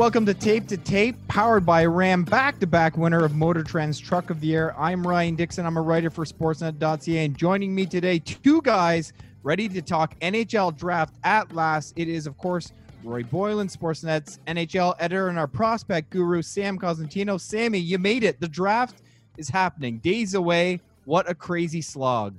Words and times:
welcome 0.00 0.24
to 0.24 0.32
Tape 0.32 0.66
to 0.66 0.78
Tape, 0.78 1.14
powered 1.28 1.66
by 1.66 1.84
Ram, 1.84 2.24
back 2.24 2.58
to 2.60 2.66
back 2.66 2.96
winner 2.96 3.22
of 3.22 3.34
Motor 3.34 3.62
Trend's 3.62 4.00
Truck 4.00 4.30
of 4.30 4.40
the 4.40 4.46
Year. 4.46 4.74
I'm 4.78 5.06
Ryan 5.06 5.36
Dixon. 5.36 5.66
I'm 5.66 5.76
a 5.76 5.82
writer 5.82 6.08
for 6.08 6.24
Sportsnet.ca, 6.24 7.22
and 7.22 7.36
joining 7.36 7.74
me 7.74 7.84
today, 7.84 8.18
two 8.18 8.62
guys 8.62 9.12
ready 9.42 9.68
to 9.68 9.82
talk 9.82 10.18
NHL 10.20 10.74
draft 10.74 11.16
at 11.22 11.54
last. 11.54 11.92
It 11.96 12.08
is, 12.08 12.26
of 12.26 12.38
course, 12.38 12.72
Rory 13.04 13.24
Boylen, 13.24 13.70
Sportsnet's 13.70 14.40
NHL 14.46 14.94
editor, 14.98 15.28
and 15.28 15.38
our 15.38 15.46
prospect 15.46 16.08
guru, 16.08 16.40
Sam 16.40 16.78
Cosentino. 16.78 17.38
Sammy, 17.38 17.78
you 17.78 17.98
made 17.98 18.24
it. 18.24 18.40
The 18.40 18.48
draft 18.48 19.02
is 19.36 19.50
happening. 19.50 19.98
Days 19.98 20.32
away. 20.32 20.80
What 21.04 21.28
a 21.28 21.34
crazy 21.34 21.82
slog. 21.82 22.36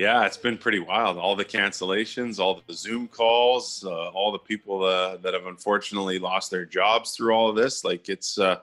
Yeah, 0.00 0.24
it's 0.24 0.38
been 0.38 0.56
pretty 0.56 0.78
wild. 0.78 1.18
All 1.18 1.36
the 1.36 1.44
cancellations, 1.44 2.38
all 2.38 2.62
the 2.66 2.72
Zoom 2.72 3.06
calls, 3.06 3.84
uh, 3.84 4.08
all 4.08 4.32
the 4.32 4.38
people 4.38 4.82
uh, 4.82 5.18
that 5.18 5.34
have 5.34 5.44
unfortunately 5.44 6.18
lost 6.18 6.50
their 6.50 6.64
jobs 6.64 7.10
through 7.10 7.34
all 7.34 7.50
of 7.50 7.56
this. 7.56 7.84
Like 7.84 8.08
it's 8.08 8.38
uh, 8.38 8.60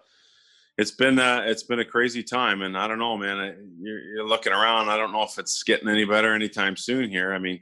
it's 0.80 0.90
been 0.90 1.20
uh, 1.20 1.44
it's 1.46 1.62
been 1.62 1.78
a 1.78 1.86
crazy 1.86 2.24
time, 2.24 2.64
and 2.64 2.76
I 2.76 2.88
don't 2.88 2.98
know, 2.98 3.16
man. 3.18 3.76
You're, 3.80 4.00
you're, 4.00 4.28
looking 4.28 4.52
around. 4.52 4.90
I 4.90 4.98
don't 4.98 5.12
know 5.12 5.22
if 5.22 5.38
it's 5.38 5.62
getting 5.62 5.88
any 5.88 6.06
better 6.06 6.34
anytime 6.34 6.76
soon. 6.76 7.08
Here, 7.08 7.32
I 7.32 7.38
mean, 7.38 7.60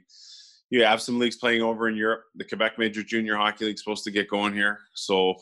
you 0.70 0.82
have 0.82 1.02
some 1.02 1.18
leagues 1.18 1.36
playing 1.36 1.60
over 1.60 1.86
in 1.86 1.96
Europe. 1.96 2.22
The 2.34 2.44
Quebec 2.44 2.78
Major 2.78 3.02
Junior 3.02 3.36
Hockey 3.36 3.66
League 3.66 3.78
supposed 3.78 4.04
to 4.04 4.10
get 4.10 4.30
going 4.30 4.54
here, 4.54 4.80
so 4.94 5.34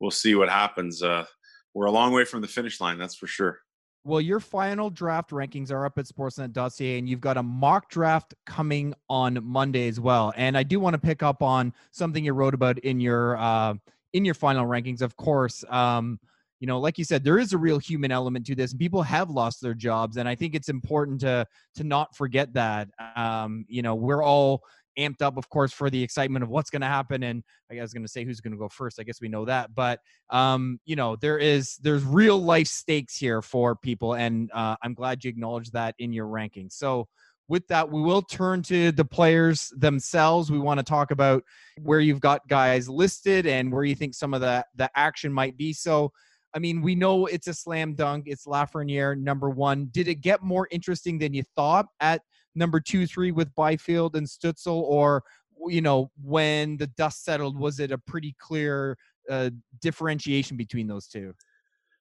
we'll 0.00 0.10
see 0.10 0.34
what 0.34 0.48
happens. 0.48 1.02
Uh, 1.02 1.26
we're 1.74 1.84
a 1.84 1.92
long 1.92 2.14
way 2.14 2.24
from 2.24 2.40
the 2.40 2.48
finish 2.48 2.80
line, 2.80 2.96
that's 2.96 3.16
for 3.16 3.26
sure. 3.26 3.60
Well, 4.06 4.20
your 4.20 4.38
final 4.38 4.88
draft 4.88 5.30
rankings 5.30 5.72
are 5.72 5.84
up 5.84 5.98
at 5.98 6.04
sportsnet.ca, 6.04 6.96
and 6.96 7.08
you've 7.08 7.20
got 7.20 7.36
a 7.36 7.42
mock 7.42 7.90
draft 7.90 8.34
coming 8.46 8.94
on 9.10 9.40
Monday 9.42 9.88
as 9.88 9.98
well. 9.98 10.32
And 10.36 10.56
I 10.56 10.62
do 10.62 10.78
want 10.78 10.94
to 10.94 10.98
pick 11.00 11.24
up 11.24 11.42
on 11.42 11.72
something 11.90 12.24
you 12.24 12.32
wrote 12.32 12.54
about 12.54 12.78
in 12.78 13.00
your 13.00 13.36
uh, 13.36 13.74
in 14.12 14.24
your 14.24 14.34
final 14.34 14.64
rankings. 14.64 15.02
Of 15.02 15.16
course, 15.16 15.64
um, 15.70 16.20
you 16.60 16.68
know, 16.68 16.78
like 16.78 16.98
you 16.98 17.04
said, 17.04 17.24
there 17.24 17.40
is 17.40 17.52
a 17.52 17.58
real 17.58 17.80
human 17.80 18.12
element 18.12 18.46
to 18.46 18.54
this. 18.54 18.72
People 18.72 19.02
have 19.02 19.28
lost 19.28 19.60
their 19.60 19.74
jobs, 19.74 20.18
and 20.18 20.28
I 20.28 20.36
think 20.36 20.54
it's 20.54 20.68
important 20.68 21.20
to 21.22 21.44
to 21.74 21.82
not 21.82 22.14
forget 22.14 22.52
that. 22.52 22.88
Um, 23.16 23.64
you 23.68 23.82
know, 23.82 23.96
we're 23.96 24.22
all 24.22 24.62
amped 24.98 25.22
up, 25.22 25.36
of 25.36 25.48
course, 25.48 25.72
for 25.72 25.90
the 25.90 26.02
excitement 26.02 26.42
of 26.42 26.48
what's 26.48 26.70
going 26.70 26.82
to 26.82 26.86
happen. 26.86 27.22
And 27.22 27.42
I 27.70 27.80
was 27.80 27.92
going 27.92 28.04
to 28.04 28.08
say 28.08 28.24
who's 28.24 28.40
going 28.40 28.52
to 28.52 28.58
go 28.58 28.68
first. 28.68 29.00
I 29.00 29.02
guess 29.02 29.20
we 29.20 29.28
know 29.28 29.44
that, 29.44 29.74
but 29.74 30.00
um, 30.30 30.80
you 30.84 30.96
know, 30.96 31.16
there 31.16 31.38
is 31.38 31.76
there's 31.78 32.04
real 32.04 32.38
life 32.38 32.66
stakes 32.66 33.16
here 33.16 33.42
for 33.42 33.76
people, 33.76 34.14
and 34.14 34.50
uh, 34.52 34.76
I'm 34.82 34.94
glad 34.94 35.24
you 35.24 35.28
acknowledged 35.28 35.72
that 35.72 35.94
in 35.98 36.12
your 36.12 36.26
rankings. 36.26 36.72
So 36.72 37.08
with 37.48 37.66
that, 37.68 37.90
we 37.90 38.02
will 38.02 38.22
turn 38.22 38.62
to 38.62 38.90
the 38.92 39.04
players 39.04 39.72
themselves. 39.76 40.50
We 40.50 40.58
want 40.58 40.78
to 40.78 40.84
talk 40.84 41.10
about 41.10 41.44
where 41.82 42.00
you've 42.00 42.20
got 42.20 42.48
guys 42.48 42.88
listed 42.88 43.46
and 43.46 43.72
where 43.72 43.84
you 43.84 43.94
think 43.94 44.14
some 44.14 44.34
of 44.34 44.40
the 44.40 44.64
the 44.76 44.90
action 44.96 45.32
might 45.32 45.56
be. 45.56 45.72
So. 45.72 46.12
I 46.54 46.58
mean, 46.58 46.80
we 46.80 46.94
know 46.94 47.26
it's 47.26 47.48
a 47.48 47.52
slam 47.52 47.92
dunk. 47.92 48.24
It's 48.28 48.46
Lafreniere, 48.46 49.18
number 49.18 49.50
one. 49.50 49.90
Did 49.92 50.08
it 50.08 50.22
get 50.22 50.42
more 50.42 50.66
interesting 50.70 51.18
than 51.18 51.34
you 51.34 51.42
thought 51.54 51.84
at 52.00 52.22
number 52.56 52.80
two, 52.80 53.06
three 53.06 53.30
with 53.30 53.54
Byfield 53.54 54.16
and 54.16 54.26
Stützle, 54.26 54.82
or 54.82 55.22
you 55.68 55.80
know, 55.80 56.10
when 56.22 56.76
the 56.76 56.86
dust 56.86 57.24
settled, 57.24 57.58
was 57.58 57.80
it 57.80 57.92
a 57.92 57.98
pretty 57.98 58.34
clear 58.38 58.96
uh, 59.30 59.50
differentiation 59.80 60.56
between 60.56 60.86
those 60.86 61.06
two? 61.06 61.34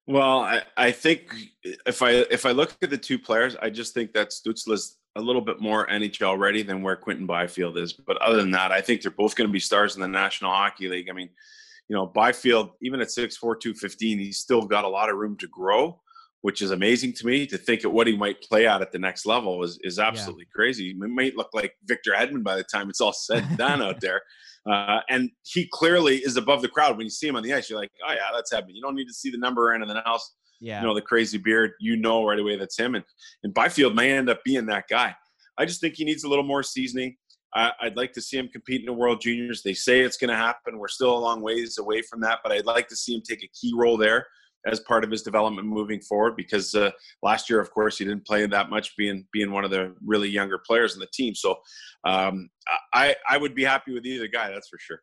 Well, 0.08 0.40
I, 0.40 0.62
I 0.78 0.92
think 0.92 1.34
if 1.64 2.02
I 2.02 2.12
if 2.12 2.46
I 2.46 2.52
look 2.52 2.76
at 2.82 2.90
the 2.90 2.98
two 2.98 3.18
players, 3.18 3.56
I 3.62 3.70
just 3.70 3.94
think 3.94 4.14
that 4.14 4.30
Stützle 4.30 4.74
is 4.74 4.98
a 5.16 5.22
little 5.22 5.42
bit 5.42 5.62
more 5.62 5.88
NHL 5.88 6.38
ready 6.38 6.62
than 6.62 6.82
where 6.82 6.96
Quinton 6.96 7.26
Byfield 7.26 7.78
is. 7.78 7.94
But 7.94 8.22
other 8.22 8.38
than 8.38 8.52
that, 8.52 8.72
I 8.72 8.82
think 8.82 9.02
they're 9.02 9.12
both 9.12 9.36
going 9.36 9.48
to 9.48 9.54
be 9.54 9.60
stars 9.60 9.96
in 9.96 10.02
the 10.02 10.08
National 10.08 10.52
Hockey 10.52 10.90
League. 10.90 11.10
I 11.10 11.14
mean, 11.14 11.30
you 11.88 11.96
know, 11.96 12.06
Byfield, 12.06 12.72
even 12.82 13.00
at 13.00 13.08
6'4", 13.08 13.40
215, 13.40 14.20
he's 14.20 14.40
still 14.40 14.64
got 14.64 14.84
a 14.84 14.90
lot 14.90 15.10
of 15.10 15.16
room 15.16 15.38
to 15.38 15.48
grow 15.48 16.02
which 16.46 16.62
is 16.62 16.70
amazing 16.70 17.12
to 17.12 17.26
me 17.26 17.48
to 17.48 17.58
think 17.58 17.84
of 17.84 17.92
what 17.92 18.06
he 18.06 18.16
might 18.16 18.40
play 18.40 18.68
at 18.68 18.80
at 18.80 18.92
the 18.92 19.00
next 19.00 19.26
level 19.26 19.64
is, 19.64 19.80
is 19.82 19.98
absolutely 19.98 20.44
yeah. 20.44 20.56
crazy. 20.56 20.90
He 20.90 20.94
might 20.94 21.36
look 21.36 21.50
like 21.56 21.74
Victor 21.86 22.12
Hedman 22.16 22.44
by 22.44 22.56
the 22.56 22.64
time 22.64 22.88
it's 22.88 23.02
all 23.02 23.14
said 23.14 23.46
and 23.46 23.58
done 23.58 23.82
out 23.82 24.00
there. 24.00 24.22
Uh, 24.68 25.00
and 25.10 25.30
he 25.44 25.70
clearly 25.72 26.18
is 26.18 26.38
above 26.38 26.64
the 26.64 26.68
crowd. 26.68 26.98
When 26.98 27.06
you 27.06 27.12
see 27.12 27.28
him 27.28 27.36
on 27.36 27.44
the 27.44 27.54
ice, 27.54 27.70
you're 27.70 27.78
like, 27.80 27.92
oh 28.04 28.12
yeah, 28.12 28.32
that's 28.34 28.52
Hedman. 28.52 28.74
You 28.74 28.82
don't 28.82 28.96
need 28.96 29.06
to 29.06 29.14
see 29.14 29.30
the 29.30 29.38
number 29.38 29.70
or 29.70 29.76
anything 29.76 29.96
else. 30.08 30.34
Yeah. 30.60 30.82
You 30.82 30.88
know, 30.88 30.96
the 30.96 31.04
crazy 31.04 31.38
beard, 31.38 31.74
you 31.80 31.96
know 31.96 32.26
right 32.26 32.40
away 32.40 32.58
that's 32.58 32.76
him. 32.76 32.96
And, 32.96 33.04
and 33.44 33.54
Byfield 33.54 33.96
may 33.96 34.12
end 34.12 34.28
up 34.28 34.44
being 34.44 34.66
that 34.66 34.86
guy. 34.90 35.16
I 35.60 35.66
just 35.66 35.82
think 35.82 35.94
he 35.94 36.04
needs 36.04 36.24
a 36.24 36.28
little 36.28 36.44
more 36.44 36.64
seasoning. 36.64 37.16
I, 37.54 37.74
would 37.84 37.96
like 37.96 38.12
to 38.14 38.22
see 38.22 38.40
him 38.40 38.48
compete 38.48 38.80
in 38.80 38.88
the 38.88 38.94
World 38.94 39.22
Juniors. 39.22 39.62
They 39.62 39.76
say 39.76 40.00
it's 40.00 40.18
going 40.18 40.32
to 40.32 40.36
happen. 40.36 40.80
We're 40.80 40.88
still 40.88 41.16
a 41.16 41.20
long 41.20 41.42
ways 41.42 41.78
away 41.78 42.02
from 42.02 42.22
that, 42.22 42.40
but 42.42 42.52
I'd 42.52 42.66
like 42.66 42.88
to 42.88 42.96
see 42.96 43.14
him 43.14 43.22
take 43.22 43.44
a 43.44 43.50
key 43.50 43.72
role 43.76 43.98
there 43.98 44.26
as 44.66 44.80
part 44.82 45.04
of 45.04 45.12
his 45.12 45.22
development 45.22 45.68
moving 45.68 46.02
forward 46.02 46.36
because 46.36 46.74
uh, 46.76 46.92
last 47.22 47.50
year 47.50 47.60
of 47.60 47.72
course 47.72 47.98
he 47.98 48.06
didn't 48.06 48.26
play 48.26 48.46
that 48.46 48.70
much 48.70 48.96
being 48.98 49.26
being 49.32 49.52
one 49.52 49.64
of 49.64 49.72
the 49.72 49.96
really 50.06 50.30
younger 50.30 50.60
players 50.66 50.94
in 50.94 51.00
the 51.00 51.08
team. 51.14 51.36
So 51.36 51.56
um, 52.06 52.50
I, 52.94 53.16
I 53.30 53.38
would 53.38 53.56
be 53.56 53.64
happy 53.64 53.94
with 53.94 54.06
either 54.06 54.28
guy 54.28 54.50
that's 54.50 54.70
for 54.70 54.80
sure. 54.80 55.02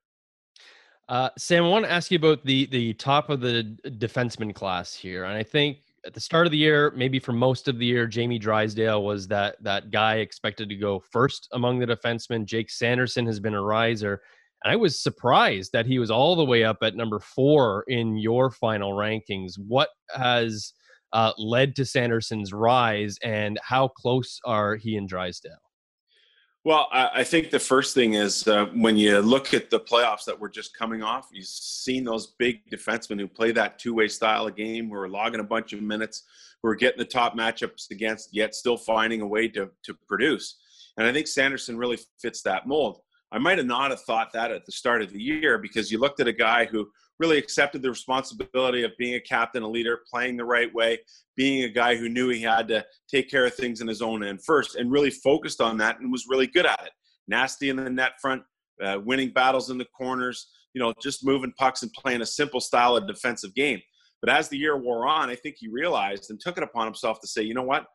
Uh, 1.08 1.28
sam 1.36 1.64
i 1.64 1.68
want 1.68 1.84
to 1.84 1.90
ask 1.90 2.10
you 2.12 2.16
about 2.16 2.44
the 2.44 2.66
the 2.66 2.94
top 2.94 3.28
of 3.28 3.40
the 3.40 3.76
defenseman 3.98 4.54
class 4.54 4.94
here 4.94 5.24
and 5.24 5.36
i 5.36 5.42
think 5.42 5.78
at 6.06 6.14
the 6.14 6.20
start 6.20 6.46
of 6.46 6.52
the 6.52 6.56
year 6.56 6.92
maybe 6.96 7.18
for 7.18 7.32
most 7.32 7.66
of 7.66 7.78
the 7.78 7.84
year 7.84 8.06
jamie 8.06 8.38
drysdale 8.38 9.04
was 9.04 9.26
that 9.26 9.56
that 9.62 9.90
guy 9.90 10.18
expected 10.18 10.68
to 10.68 10.76
go 10.76 11.00
first 11.00 11.48
among 11.52 11.80
the 11.80 11.86
defensemen. 11.86 12.44
Jake 12.44 12.70
sanderson 12.70 13.26
has 13.26 13.40
been 13.40 13.54
a 13.54 13.62
riser 13.62 14.22
and 14.64 14.72
I 14.72 14.76
was 14.76 15.02
surprised 15.02 15.72
that 15.72 15.86
he 15.86 15.98
was 15.98 16.10
all 16.10 16.36
the 16.36 16.44
way 16.44 16.64
up 16.64 16.78
at 16.82 16.96
number 16.96 17.18
four 17.18 17.84
in 17.88 18.16
your 18.16 18.50
final 18.50 18.92
rankings. 18.92 19.52
What 19.58 19.88
has 20.14 20.72
uh, 21.12 21.32
led 21.38 21.76
to 21.76 21.84
Sanderson's 21.84 22.52
rise, 22.52 23.16
and 23.22 23.58
how 23.62 23.88
close 23.88 24.40
are 24.44 24.76
he 24.76 24.96
and 24.96 25.08
Drysdale? 25.08 25.52
Well, 26.64 26.86
I 26.92 27.24
think 27.24 27.50
the 27.50 27.58
first 27.58 27.92
thing 27.92 28.14
is 28.14 28.46
uh, 28.46 28.66
when 28.66 28.96
you 28.96 29.18
look 29.18 29.52
at 29.52 29.68
the 29.68 29.80
playoffs 29.80 30.24
that 30.26 30.38
we're 30.38 30.48
just 30.48 30.78
coming 30.78 31.02
off, 31.02 31.28
you've 31.32 31.44
seen 31.44 32.04
those 32.04 32.34
big 32.38 32.60
defensemen 32.70 33.18
who 33.18 33.26
play 33.26 33.50
that 33.50 33.80
two-way 33.80 34.06
style 34.06 34.46
of 34.46 34.54
game, 34.54 34.88
who 34.88 34.94
are 34.94 35.08
logging 35.08 35.40
a 35.40 35.44
bunch 35.44 35.72
of 35.72 35.82
minutes, 35.82 36.22
who 36.62 36.68
are 36.68 36.76
getting 36.76 37.00
the 37.00 37.04
top 37.04 37.36
matchups 37.36 37.90
against, 37.90 38.32
yet 38.32 38.54
still 38.54 38.76
finding 38.76 39.22
a 39.22 39.26
way 39.26 39.48
to 39.48 39.70
to 39.82 39.94
produce. 40.06 40.60
And 40.96 41.06
I 41.06 41.12
think 41.12 41.26
Sanderson 41.26 41.76
really 41.76 41.98
fits 42.20 42.42
that 42.42 42.68
mold. 42.68 43.00
I 43.32 43.38
might 43.38 43.56
have 43.56 43.66
not 43.66 43.90
have 43.90 44.02
thought 44.02 44.32
that 44.34 44.50
at 44.50 44.66
the 44.66 44.72
start 44.72 45.00
of 45.00 45.10
the 45.10 45.20
year 45.20 45.56
because 45.56 45.90
you 45.90 45.98
looked 45.98 46.20
at 46.20 46.28
a 46.28 46.32
guy 46.32 46.66
who 46.66 46.88
really 47.18 47.38
accepted 47.38 47.80
the 47.80 47.88
responsibility 47.88 48.82
of 48.82 48.90
being 48.98 49.14
a 49.14 49.20
captain, 49.20 49.62
a 49.62 49.68
leader, 49.68 50.00
playing 50.10 50.36
the 50.36 50.44
right 50.44 50.72
way, 50.74 50.98
being 51.34 51.64
a 51.64 51.68
guy 51.68 51.96
who 51.96 52.10
knew 52.10 52.28
he 52.28 52.42
had 52.42 52.68
to 52.68 52.84
take 53.08 53.30
care 53.30 53.46
of 53.46 53.54
things 53.54 53.80
in 53.80 53.88
his 53.88 54.02
own 54.02 54.22
end 54.22 54.44
first, 54.44 54.76
and 54.76 54.92
really 54.92 55.10
focused 55.10 55.62
on 55.62 55.78
that 55.78 55.98
and 56.00 56.12
was 56.12 56.26
really 56.28 56.46
good 56.46 56.66
at 56.66 56.82
it. 56.84 56.92
Nasty 57.26 57.70
in 57.70 57.76
the 57.76 57.88
net 57.88 58.12
front, 58.20 58.42
uh, 58.82 58.98
winning 59.02 59.30
battles 59.30 59.70
in 59.70 59.78
the 59.78 59.86
corners, 59.96 60.48
you 60.74 60.80
know, 60.80 60.92
just 61.02 61.24
moving 61.24 61.52
pucks 61.58 61.82
and 61.82 61.92
playing 61.92 62.20
a 62.20 62.26
simple 62.26 62.60
style 62.60 62.96
of 62.96 63.06
defensive 63.06 63.54
game. 63.54 63.80
But 64.20 64.30
as 64.30 64.48
the 64.48 64.58
year 64.58 64.76
wore 64.76 65.06
on, 65.06 65.30
I 65.30 65.36
think 65.36 65.56
he 65.58 65.68
realized 65.68 66.30
and 66.30 66.38
took 66.38 66.58
it 66.58 66.64
upon 66.64 66.86
himself 66.86 67.20
to 67.20 67.26
say, 67.26 67.42
you 67.42 67.54
know 67.54 67.62
what? 67.62 67.86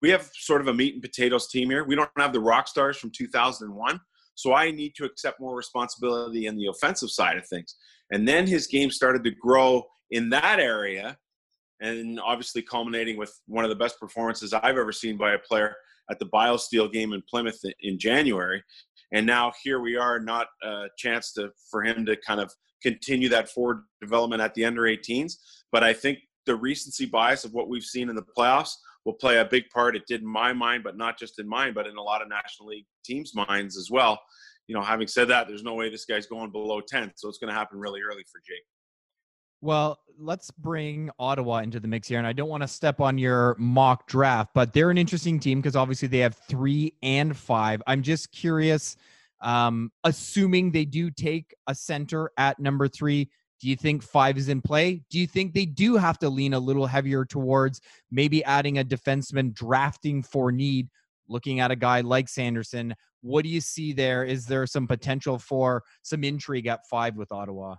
We 0.00 0.10
have 0.10 0.30
sort 0.34 0.60
of 0.60 0.68
a 0.68 0.74
meat 0.74 0.94
and 0.94 1.02
potatoes 1.02 1.48
team 1.48 1.68
here. 1.68 1.84
We 1.84 1.94
don't 1.94 2.10
have 2.16 2.32
the 2.32 2.40
rock 2.40 2.68
stars 2.68 2.96
from 2.96 3.10
2001 3.10 4.00
so 4.34 4.54
I 4.54 4.70
need 4.70 4.94
to 4.96 5.04
accept 5.04 5.40
more 5.40 5.56
responsibility 5.56 6.46
in 6.46 6.56
the 6.56 6.66
offensive 6.66 7.10
side 7.10 7.36
of 7.36 7.46
things. 7.46 7.76
And 8.10 8.26
then 8.26 8.46
his 8.46 8.66
game 8.66 8.90
started 8.90 9.24
to 9.24 9.30
grow 9.30 9.84
in 10.10 10.28
that 10.30 10.60
area, 10.60 11.16
and 11.80 12.20
obviously 12.20 12.62
culminating 12.62 13.16
with 13.16 13.32
one 13.46 13.64
of 13.64 13.70
the 13.70 13.76
best 13.76 13.98
performances 13.98 14.52
I've 14.52 14.76
ever 14.76 14.92
seen 14.92 15.16
by 15.16 15.34
a 15.34 15.38
player 15.38 15.74
at 16.10 16.18
the 16.18 16.26
BioSteel 16.26 16.92
game 16.92 17.12
in 17.12 17.22
Plymouth 17.28 17.58
in 17.80 17.98
January. 17.98 18.62
And 19.12 19.26
now 19.26 19.52
here 19.62 19.80
we 19.80 19.96
are, 19.96 20.20
not 20.20 20.48
a 20.62 20.86
chance 20.98 21.32
to 21.34 21.50
for 21.70 21.82
him 21.82 22.04
to 22.06 22.16
kind 22.16 22.40
of 22.40 22.52
continue 22.82 23.28
that 23.30 23.48
forward 23.48 23.84
development 24.00 24.42
at 24.42 24.54
the 24.54 24.64
under 24.64 24.82
18s. 24.82 25.34
But 25.72 25.82
I 25.82 25.92
think 25.92 26.18
the 26.46 26.56
recency 26.56 27.06
bias 27.06 27.44
of 27.44 27.52
what 27.52 27.68
we've 27.68 27.84
seen 27.84 28.08
in 28.10 28.16
the 28.16 28.24
playoffs 28.36 28.72
will 29.04 29.14
play 29.14 29.38
a 29.38 29.44
big 29.44 29.68
part. 29.70 29.96
It 29.96 30.06
did 30.06 30.22
in 30.22 30.26
my 30.26 30.52
mind, 30.52 30.82
but 30.84 30.96
not 30.96 31.18
just 31.18 31.38
in 31.38 31.48
mine, 31.48 31.74
but 31.74 31.86
in 31.86 31.96
a 31.96 32.02
lot 32.02 32.22
of 32.22 32.28
National 32.28 32.68
League 32.68 32.86
teams' 33.04 33.34
minds 33.34 33.76
as 33.76 33.90
well. 33.90 34.20
You 34.66 34.74
know, 34.74 34.82
having 34.82 35.06
said 35.06 35.28
that, 35.28 35.46
there's 35.46 35.62
no 35.62 35.74
way 35.74 35.90
this 35.90 36.06
guy's 36.06 36.26
going 36.26 36.50
below 36.50 36.80
10, 36.80 37.12
so 37.16 37.28
it's 37.28 37.38
going 37.38 37.52
to 37.52 37.58
happen 37.58 37.78
really 37.78 38.00
early 38.00 38.24
for 38.30 38.40
Jake. 38.46 38.64
Well, 39.60 39.98
let's 40.18 40.50
bring 40.50 41.10
Ottawa 41.18 41.58
into 41.58 41.80
the 41.80 41.88
mix 41.88 42.08
here. 42.08 42.18
And 42.18 42.26
I 42.26 42.34
don't 42.34 42.50
want 42.50 42.62
to 42.62 42.68
step 42.68 43.00
on 43.00 43.16
your 43.16 43.56
mock 43.58 44.06
draft, 44.06 44.50
but 44.54 44.74
they're 44.74 44.90
an 44.90 44.98
interesting 44.98 45.40
team 45.40 45.60
because 45.60 45.74
obviously 45.74 46.08
they 46.08 46.18
have 46.18 46.36
three 46.48 46.92
and 47.02 47.34
five. 47.34 47.82
I'm 47.86 48.02
just 48.02 48.30
curious, 48.30 48.96
um, 49.40 49.90
assuming 50.04 50.70
they 50.70 50.84
do 50.84 51.10
take 51.10 51.54
a 51.66 51.74
center 51.74 52.30
at 52.36 52.60
number 52.60 52.88
three, 52.88 53.30
do 53.60 53.68
you 53.68 53.76
think 53.76 54.02
five 54.02 54.36
is 54.36 54.48
in 54.48 54.60
play? 54.60 55.02
Do 55.10 55.18
you 55.18 55.26
think 55.26 55.54
they 55.54 55.66
do 55.66 55.96
have 55.96 56.18
to 56.18 56.28
lean 56.28 56.54
a 56.54 56.58
little 56.58 56.86
heavier 56.86 57.24
towards 57.24 57.80
maybe 58.10 58.44
adding 58.44 58.78
a 58.78 58.84
defenseman 58.84 59.54
drafting 59.54 60.22
for 60.22 60.52
need, 60.52 60.88
looking 61.28 61.60
at 61.60 61.70
a 61.70 61.76
guy 61.76 62.00
like 62.00 62.28
Sanderson? 62.28 62.94
What 63.22 63.42
do 63.42 63.48
you 63.48 63.60
see 63.60 63.92
there? 63.92 64.24
Is 64.24 64.46
there 64.46 64.66
some 64.66 64.86
potential 64.86 65.38
for 65.38 65.82
some 66.02 66.24
intrigue 66.24 66.66
at 66.66 66.86
five 66.88 67.16
with 67.16 67.32
Ottawa? 67.32 67.76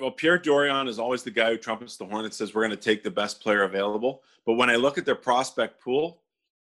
Well, 0.00 0.12
Pierre 0.12 0.38
Dorion 0.38 0.88
is 0.88 0.98
always 0.98 1.24
the 1.24 1.30
guy 1.30 1.50
who 1.50 1.58
trumpets 1.58 1.96
the 1.96 2.06
horn 2.06 2.24
and 2.24 2.32
says 2.32 2.54
we're 2.54 2.62
going 2.62 2.70
to 2.70 2.76
take 2.76 3.02
the 3.02 3.10
best 3.10 3.40
player 3.40 3.64
available. 3.64 4.22
But 4.46 4.54
when 4.54 4.70
I 4.70 4.76
look 4.76 4.96
at 4.96 5.04
their 5.04 5.16
prospect 5.16 5.82
pool, 5.82 6.22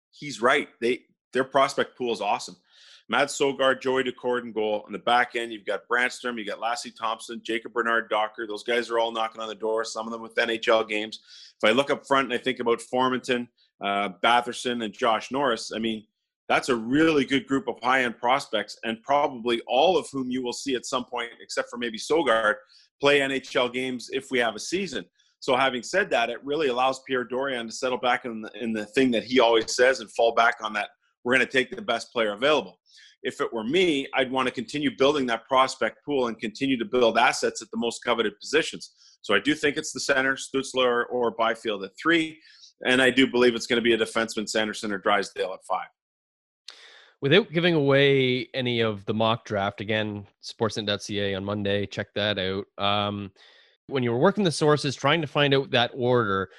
he's 0.09 0.41
right. 0.41 0.67
They 0.79 1.03
their 1.31 1.43
prospect 1.43 1.97
pool 1.97 2.11
is 2.11 2.19
awesome. 2.19 2.57
Mads 3.09 3.37
Sogaard, 3.37 3.81
Joey 3.81 4.03
Daccord 4.03 4.43
in 4.43 4.51
goal. 4.51 4.83
On 4.85 4.91
the 4.91 4.99
back 4.99 5.35
end, 5.35 5.51
you've 5.51 5.65
got 5.65 5.87
Brannstrom, 5.87 6.37
you've 6.37 6.47
got 6.47 6.59
Lassi 6.59 6.95
Thomson, 6.95 7.41
Jacob 7.43 7.73
Bernard 7.73 8.09
Docker. 8.09 8.47
Those 8.47 8.63
guys 8.63 8.89
are 8.89 8.99
all 8.99 9.11
knocking 9.11 9.41
on 9.41 9.47
the 9.47 9.55
door, 9.55 9.83
some 9.83 10.05
of 10.05 10.11
them 10.11 10.21
with 10.21 10.35
NHL 10.35 10.87
games. 10.87 11.19
If 11.61 11.69
I 11.69 11.73
look 11.73 11.89
up 11.89 12.05
front 12.05 12.31
and 12.31 12.33
I 12.33 12.41
think 12.41 12.59
about 12.59 12.79
Formenton, 12.79 13.47
uh, 13.81 14.09
Batherson, 14.23 14.83
and 14.83 14.93
Josh 14.93 15.31
Norris, 15.31 15.71
I 15.75 15.79
mean, 15.79 16.05
that's 16.47 16.69
a 16.69 16.75
really 16.75 17.25
good 17.25 17.47
group 17.47 17.67
of 17.67 17.75
high 17.81 18.03
end 18.03 18.17
prospects, 18.17 18.77
and 18.83 19.01
probably 19.03 19.61
all 19.67 19.97
of 19.97 20.09
whom 20.11 20.29
you 20.29 20.43
will 20.43 20.53
see 20.53 20.75
at 20.75 20.85
some 20.85 21.05
point, 21.05 21.29
except 21.41 21.69
for 21.69 21.77
maybe 21.77 21.97
Sogard, 21.97 22.55
play 22.99 23.19
NHL 23.19 23.73
games 23.73 24.09
if 24.11 24.31
we 24.31 24.39
have 24.39 24.55
a 24.55 24.59
season. 24.59 25.05
So, 25.39 25.55
having 25.55 25.81
said 25.81 26.09
that, 26.11 26.29
it 26.29 26.43
really 26.43 26.67
allows 26.67 27.01
Pierre 27.07 27.25
Dorion 27.25 27.67
to 27.67 27.71
settle 27.71 27.97
back 27.97 28.25
in 28.25 28.41
the, 28.41 28.51
in 28.61 28.73
the 28.73 28.85
thing 28.85 29.11
that 29.11 29.23
he 29.23 29.39
always 29.39 29.75
says 29.75 29.99
and 29.99 30.11
fall 30.11 30.33
back 30.33 30.57
on 30.61 30.73
that 30.73 30.89
we're 31.23 31.35
going 31.35 31.45
to 31.45 31.51
take 31.51 31.75
the 31.75 31.81
best 31.81 32.11
player 32.11 32.33
available. 32.33 32.79
If 33.23 33.39
it 33.39 33.53
were 33.53 33.63
me, 33.63 34.07
I'd 34.15 34.31
want 34.31 34.47
to 34.47 34.53
continue 34.53 34.95
building 34.97 35.27
that 35.27 35.47
prospect 35.47 36.03
pool 36.03 36.27
and 36.27 36.39
continue 36.39 36.77
to 36.77 36.85
build 36.85 37.17
assets 37.17 37.61
at 37.61 37.69
the 37.71 37.77
most 37.77 38.03
coveted 38.03 38.33
positions. 38.39 38.91
So 39.21 39.35
I 39.35 39.39
do 39.39 39.53
think 39.53 39.77
it's 39.77 39.91
the 39.91 39.99
center, 39.99 40.35
Stützle 40.35 41.05
or 41.09 41.31
Byfield 41.31 41.83
at 41.83 41.91
three. 42.01 42.39
And 42.83 43.01
I 43.01 43.11
do 43.11 43.27
believe 43.27 43.53
it's 43.53 43.67
going 43.67 43.77
to 43.77 43.83
be 43.83 43.93
a 43.93 43.97
defenseman, 43.97 44.49
Sanderson 44.49 44.91
or 44.91 44.97
Drysdale 44.97 45.53
at 45.53 45.63
five. 45.69 45.87
Without 47.21 47.51
giving 47.51 47.75
away 47.75 48.47
any 48.55 48.79
of 48.79 49.05
the 49.05 49.13
mock 49.13 49.45
draft, 49.45 49.79
again, 49.79 50.25
sportsnet.ca 50.43 51.35
on 51.35 51.45
Monday, 51.45 51.85
check 51.85 52.07
that 52.15 52.39
out. 52.39 52.65
Um, 52.83 53.31
when 53.85 54.01
you 54.01 54.11
were 54.11 54.17
working 54.17 54.43
the 54.43 54.51
sources, 54.51 54.95
trying 54.95 55.21
to 55.21 55.27
find 55.27 55.53
out 55.53 55.69
that 55.71 55.91
order, 55.93 56.49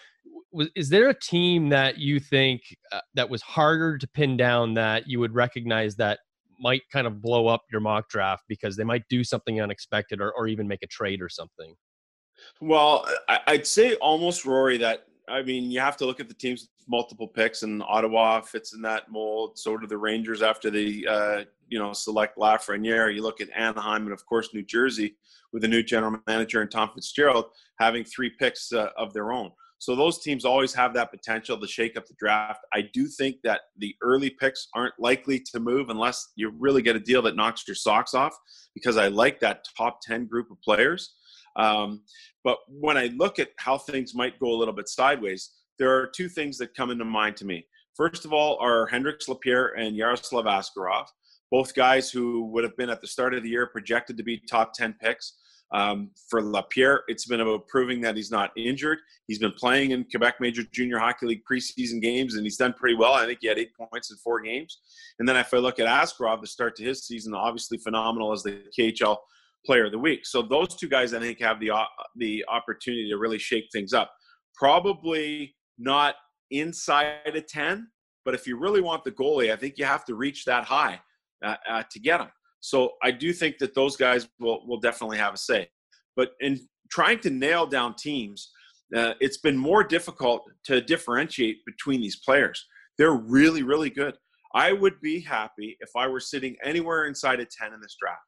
was, 0.53 0.69
is 0.75 0.89
there 0.89 1.09
a 1.09 1.19
team 1.19 1.69
that 1.71 1.99
you 1.99 2.21
think 2.21 2.63
uh, 2.93 3.01
that 3.15 3.29
was 3.29 3.43
harder 3.43 3.99
to 3.99 4.07
pin 4.09 4.37
down 4.37 4.75
that 4.75 5.09
you 5.09 5.21
would 5.21 5.35
recognize 5.35 5.97
that 5.97 6.21
might 6.61 6.83
kind 6.93 7.07
of 7.07 7.21
blow 7.21 7.49
up 7.49 7.63
your 7.73 7.81
mock 7.81 8.09
draft 8.09 8.45
because 8.49 8.77
they 8.77 8.85
might 8.85 9.03
do 9.09 9.25
something 9.25 9.61
unexpected 9.61 10.21
or, 10.21 10.33
or 10.33 10.47
even 10.47 10.69
make 10.69 10.83
a 10.83 10.87
trade 10.87 11.21
or 11.21 11.29
something? 11.29 11.75
Well, 12.61 13.07
I'd 13.47 13.67
say 13.67 13.95
almost 13.97 14.45
Rory 14.45 14.79
that 14.79 15.07
I 15.29 15.43
mean, 15.43 15.71
you 15.71 15.81
have 15.81 15.97
to 15.99 16.07
look 16.07 16.21
at 16.21 16.29
the 16.29 16.35
teams 16.35 16.63
with 16.63 16.89
multiple 16.89 17.29
picks, 17.29 17.63
and 17.63 17.83
Ottawa 17.85 18.41
fits 18.41 18.75
in 18.75 18.83
that 18.83 19.11
mold. 19.11 19.59
So 19.59 19.77
do 19.77 19.87
the 19.87 19.97
Rangers 19.97 20.43
after 20.43 20.71
they, 20.71 21.05
uh, 21.09 21.45
you 21.69 21.79
know, 21.79 21.93
select 21.93 22.37
Lafreniere. 22.37 23.15
You 23.15 23.23
look 23.23 23.41
at 23.41 23.49
Anaheim 23.57 24.03
and, 24.03 24.13
of 24.13 24.27
course, 24.27 24.53
New 24.53 24.63
Jersey 24.63 25.17
with 25.53 25.65
a 25.65 25.69
new 25.69 25.83
general 25.83 26.19
manager 26.27 26.61
and 26.61 26.71
Tom 26.71 26.91
Fitzgerald 26.95 27.47
having 27.79 28.05
three 28.05 28.31
picks 28.31 28.73
uh, 28.73 28.89
of 28.97 29.13
their 29.13 29.33
own. 29.33 29.53
So 29.83 29.97
those 29.97 30.21
teams 30.21 30.45
always 30.45 30.73
have 30.75 30.95
that 30.95 31.11
potential 31.11 31.59
to 31.59 31.67
shake 31.67 31.97
up 31.97 32.07
the 32.07 32.15
draft. 32.17 32.61
I 32.73 32.83
do 32.93 33.09
think 33.09 33.39
that 33.43 33.63
the 33.79 33.97
early 34.01 34.31
picks 34.31 34.69
aren't 34.77 34.95
likely 35.01 35.41
to 35.53 35.59
move 35.59 35.89
unless 35.89 36.29
you 36.37 36.53
really 36.57 36.83
get 36.83 36.95
a 36.95 37.01
deal 37.01 37.21
that 37.23 37.35
knocks 37.35 37.65
your 37.67 37.75
socks 37.75 38.15
off 38.15 38.33
because 38.77 38.97
I 38.97 39.09
like 39.09 39.41
that 39.41 39.65
top 39.77 39.99
10 40.03 40.27
group 40.27 40.53
of 40.53 40.63
players. 40.63 41.17
Um, 41.57 42.03
but 42.45 42.59
when 42.69 42.97
I 42.97 43.07
look 43.17 43.41
at 43.41 43.49
how 43.59 43.77
things 43.77 44.15
might 44.15 44.39
go 44.39 44.53
a 44.53 44.57
little 44.57 44.73
bit 44.73 44.89
sideways, 44.89 45.51
there 45.81 45.91
are 45.91 46.07
two 46.07 46.29
things 46.29 46.59
that 46.59 46.77
come 46.77 46.93
into 46.93 47.05
mind 47.05 47.37
to 47.39 47.45
me. 47.45 47.67
First 47.97 48.25
of 48.25 48.33
all, 48.33 48.59
are 48.61 48.87
Hendrix 48.87 49.27
Lapierre 49.27 49.77
and 49.77 49.97
Yaroslav 49.97 50.45
Askarov, 50.45 51.07
both 51.51 51.75
guys 51.75 52.09
who 52.09 52.45
would 52.53 52.63
have 52.63 52.77
been 52.77 52.89
at 52.89 53.01
the 53.01 53.09
start 53.09 53.35
of 53.35 53.43
the 53.43 53.51
year 53.51 53.67
projected 53.67 54.17
to 54.17 54.23
be 54.23 54.41
top 54.49 54.75
10 54.75 54.95
picks. 55.03 55.39
Um, 55.73 56.11
for 56.29 56.43
Lapierre, 56.43 57.03
it's 57.09 57.27
been 57.27 57.41
about 57.41 57.67
proving 57.67 58.01
that 58.03 58.15
he's 58.15 58.31
not 58.31 58.51
injured. 58.57 58.99
He's 59.27 59.39
been 59.39 59.53
playing 59.53 59.93
in 59.93 60.05
Quebec 60.05 60.35
Major 60.39 60.63
Junior 60.71 60.99
Hockey 60.99 61.27
League 61.27 61.43
preseason 61.51 62.01
games, 62.01 62.35
and 62.35 62.45
he's 62.45 62.59
done 62.59 62.75
pretty 62.75 62.95
well. 62.95 63.15
I 63.15 63.25
think 63.25 63.39
he 63.41 63.49
had 63.49 63.59
eight 63.59 63.73
points 63.75 64.11
in 64.11 64.19
four 64.19 64.41
games. 64.41 64.81
And 65.19 65.27
then 65.27 65.37
if 65.37 65.55
I 65.55 65.59
look 65.59 65.79
at 65.79 65.87
Askarov, 65.87 66.43
the 66.43 66.47
start 66.47 66.77
to 66.77 66.85
his 66.85 67.07
season, 67.07 67.35
obviously 67.35 67.79
phenomenal 67.79 68.33
as 68.33 68.43
the 68.43 68.63
KHL 68.79 69.17
Player 69.65 69.87
of 69.87 69.93
the 69.93 69.99
Week. 69.99 70.27
So 70.27 70.43
those 70.43 70.77
two 70.77 70.89
guys, 70.89 71.15
I 71.15 71.21
think, 71.21 71.41
have 71.41 71.59
the 71.59 71.71
uh, 71.71 71.85
the 72.17 72.45
opportunity 72.49 73.09
to 73.09 73.17
really 73.17 73.39
shake 73.39 73.65
things 73.73 73.95
up. 73.95 74.13
Probably 74.55 75.55
not 75.79 76.17
inside 76.51 77.35
of 77.35 77.47
ten, 77.47 77.89
but 78.25 78.35
if 78.35 78.47
you 78.47 78.59
really 78.59 78.83
want 78.83 79.05
the 79.05 79.13
goalie, 79.13 79.53
I 79.53 79.57
think 79.57 79.79
you 79.79 79.87
have 79.87 80.05
to 80.07 80.15
reach 80.15 80.45
that 80.45 80.65
high 80.65 81.01
uh, 81.43 81.57
uh, 81.69 81.83
to 81.91 82.01
get 82.01 82.21
him. 82.21 82.29
So 82.63 82.93
I 83.03 83.11
do 83.11 83.33
think 83.33 83.59
that 83.59 83.75
those 83.75 83.97
guys 83.97 84.29
will 84.41 84.67
will 84.67 84.81
definitely 84.81 85.19
have 85.19 85.35
a 85.35 85.39
say. 85.39 85.69
But 86.17 86.33
in 86.41 86.61
trying 86.91 87.19
to 87.21 87.31
nail 87.31 87.67
down 87.67 87.95
teams, 87.97 88.51
uh, 88.95 89.15
it's 89.21 89.39
been 89.39 89.57
more 89.57 89.83
difficult 89.83 90.43
to 90.65 90.81
differentiate 90.81 91.65
between 91.67 92.01
these 92.01 92.17
players. 92.17 92.65
They're 92.99 93.15
really, 93.15 93.63
really 93.63 93.91
good. 93.91 94.17
I 94.55 94.73
would 94.73 95.01
be 95.01 95.21
happy 95.21 95.77
if 95.81 95.91
I 95.97 96.07
were 96.07 96.21
sitting 96.21 96.57
anywhere 96.63 97.07
inside 97.07 97.41
a 97.41 97.47
10 97.47 97.73
in 97.73 97.81
this 97.81 97.97
draft 98.01 98.21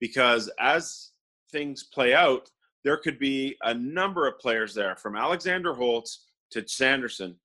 because 0.00 0.50
as 0.58 1.10
things 1.52 1.84
play 1.94 2.12
out, 2.12 2.50
there 2.84 2.96
could 2.96 3.18
be 3.18 3.56
a 3.62 3.74
number 3.74 4.26
of 4.26 4.38
players 4.38 4.74
there 4.74 4.96
from 4.96 5.16
Alexander 5.16 5.74
Holtz 5.74 6.26
to 6.50 6.66
Sanderson, 6.66 7.36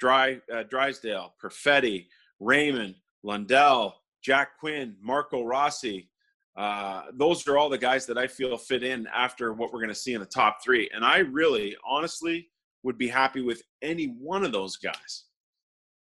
Dry, 0.00 0.40
uh, 0.52 0.64
Drysdale, 0.64 1.34
Perfetti, 1.42 2.06
Raymond, 2.40 2.94
Lundell, 3.22 3.94
Jack 4.22 4.58
Quinn, 4.58 4.96
Marco 5.00 5.44
Rossi. 5.44 6.08
Uh, 6.56 7.02
those 7.14 7.46
are 7.46 7.56
all 7.56 7.68
the 7.68 7.78
guys 7.78 8.04
that 8.06 8.18
I 8.18 8.26
feel 8.26 8.56
fit 8.56 8.82
in 8.82 9.06
after 9.14 9.52
what 9.52 9.72
we're 9.72 9.78
going 9.78 9.90
to 9.90 9.94
see 9.94 10.14
in 10.14 10.20
the 10.20 10.26
top 10.26 10.58
three. 10.62 10.90
And 10.92 11.04
I 11.04 11.18
really, 11.18 11.76
honestly, 11.86 12.50
would 12.82 12.98
be 12.98 13.08
happy 13.08 13.42
with 13.42 13.62
any 13.82 14.06
one 14.06 14.44
of 14.44 14.52
those 14.52 14.76
guys. 14.76 15.24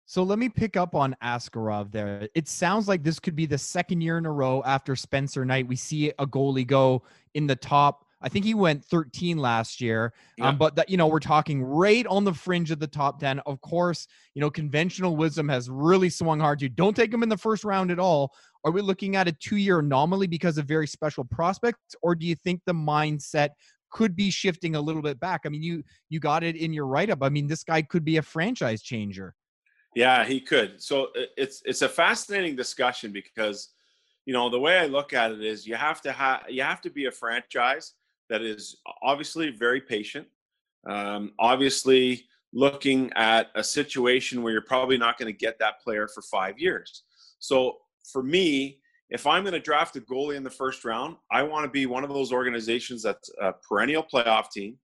So 0.06 0.22
let 0.22 0.38
me 0.38 0.48
pick 0.48 0.78
up 0.78 0.94
on 0.94 1.14
Askarov 1.22 1.92
there. 1.92 2.30
It 2.34 2.48
sounds 2.48 2.88
like 2.88 3.02
this 3.02 3.20
could 3.20 3.36
be 3.36 3.44
the 3.44 3.58
second 3.58 4.00
year 4.00 4.16
in 4.16 4.24
a 4.24 4.32
row 4.32 4.62
after 4.64 4.96
Spencer 4.96 5.44
Knight. 5.44 5.68
We 5.68 5.76
see 5.76 6.08
a 6.18 6.26
goalie 6.26 6.66
go 6.66 7.02
in 7.34 7.46
the 7.46 7.56
top 7.56 8.06
I 8.20 8.28
think 8.28 8.44
he 8.44 8.54
went 8.54 8.84
13 8.84 9.38
last 9.38 9.80
year. 9.80 10.12
Yeah. 10.36 10.48
Um, 10.48 10.58
but 10.58 10.74
that, 10.76 10.88
you 10.88 10.96
know, 10.96 11.06
we're 11.06 11.20
talking 11.20 11.62
right 11.62 12.06
on 12.06 12.24
the 12.24 12.34
fringe 12.34 12.70
of 12.70 12.80
the 12.80 12.86
top 12.86 13.20
10. 13.20 13.40
Of 13.40 13.60
course, 13.60 14.08
you 14.34 14.40
know, 14.40 14.50
conventional 14.50 15.16
wisdom 15.16 15.48
has 15.48 15.70
really 15.70 16.10
swung 16.10 16.40
hard 16.40 16.58
to 16.60 16.68
don't 16.68 16.96
take 16.96 17.12
him 17.12 17.22
in 17.22 17.28
the 17.28 17.36
first 17.36 17.64
round 17.64 17.90
at 17.90 17.98
all. 17.98 18.34
Are 18.64 18.72
we 18.72 18.80
looking 18.80 19.14
at 19.14 19.28
a 19.28 19.32
two 19.32 19.56
year 19.56 19.78
anomaly 19.78 20.26
because 20.26 20.58
of 20.58 20.66
very 20.66 20.86
special 20.86 21.24
prospects? 21.24 21.94
Or 22.02 22.14
do 22.14 22.26
you 22.26 22.34
think 22.34 22.62
the 22.66 22.74
mindset 22.74 23.50
could 23.90 24.16
be 24.16 24.30
shifting 24.30 24.74
a 24.74 24.80
little 24.80 25.02
bit 25.02 25.20
back? 25.20 25.42
I 25.44 25.48
mean, 25.48 25.62
you 25.62 25.84
you 26.08 26.18
got 26.18 26.42
it 26.42 26.56
in 26.56 26.72
your 26.72 26.86
write 26.86 27.10
up. 27.10 27.22
I 27.22 27.28
mean, 27.28 27.46
this 27.46 27.62
guy 27.62 27.82
could 27.82 28.04
be 28.04 28.16
a 28.16 28.22
franchise 28.22 28.82
changer. 28.82 29.34
Yeah, 29.94 30.24
he 30.24 30.40
could. 30.40 30.82
So 30.82 31.08
it's 31.36 31.62
it's 31.64 31.82
a 31.82 31.88
fascinating 31.88 32.56
discussion 32.56 33.12
because 33.12 33.70
you 34.26 34.32
know 34.32 34.50
the 34.50 34.60
way 34.60 34.78
I 34.78 34.86
look 34.86 35.12
at 35.12 35.30
it 35.32 35.42
is 35.42 35.66
you 35.66 35.76
have 35.76 36.02
to 36.02 36.12
have 36.12 36.42
you 36.48 36.62
have 36.62 36.80
to 36.82 36.90
be 36.90 37.06
a 37.06 37.12
franchise 37.12 37.94
that 38.30 38.42
is 38.42 38.76
obviously 39.02 39.50
very 39.50 39.80
patient, 39.80 40.26
um, 40.88 41.32
obviously 41.38 42.24
looking 42.52 43.12
at 43.14 43.48
a 43.54 43.62
situation 43.62 44.42
where 44.42 44.52
you're 44.52 44.62
probably 44.62 44.96
not 44.96 45.18
going 45.18 45.32
to 45.32 45.36
get 45.36 45.58
that 45.58 45.80
player 45.80 46.08
for 46.08 46.22
five 46.22 46.58
years. 46.58 47.04
So 47.38 47.78
for 48.10 48.22
me, 48.22 48.80
if 49.10 49.26
I'm 49.26 49.42
going 49.42 49.54
to 49.54 49.60
draft 49.60 49.96
a 49.96 50.00
goalie 50.00 50.36
in 50.36 50.44
the 50.44 50.50
first 50.50 50.84
round, 50.84 51.16
I 51.30 51.42
want 51.42 51.64
to 51.64 51.70
be 51.70 51.86
one 51.86 52.04
of 52.04 52.10
those 52.10 52.32
organizations 52.32 53.02
that's 53.02 53.30
a 53.40 53.52
perennial 53.52 54.02
playoff 54.02 54.50
team 54.50 54.78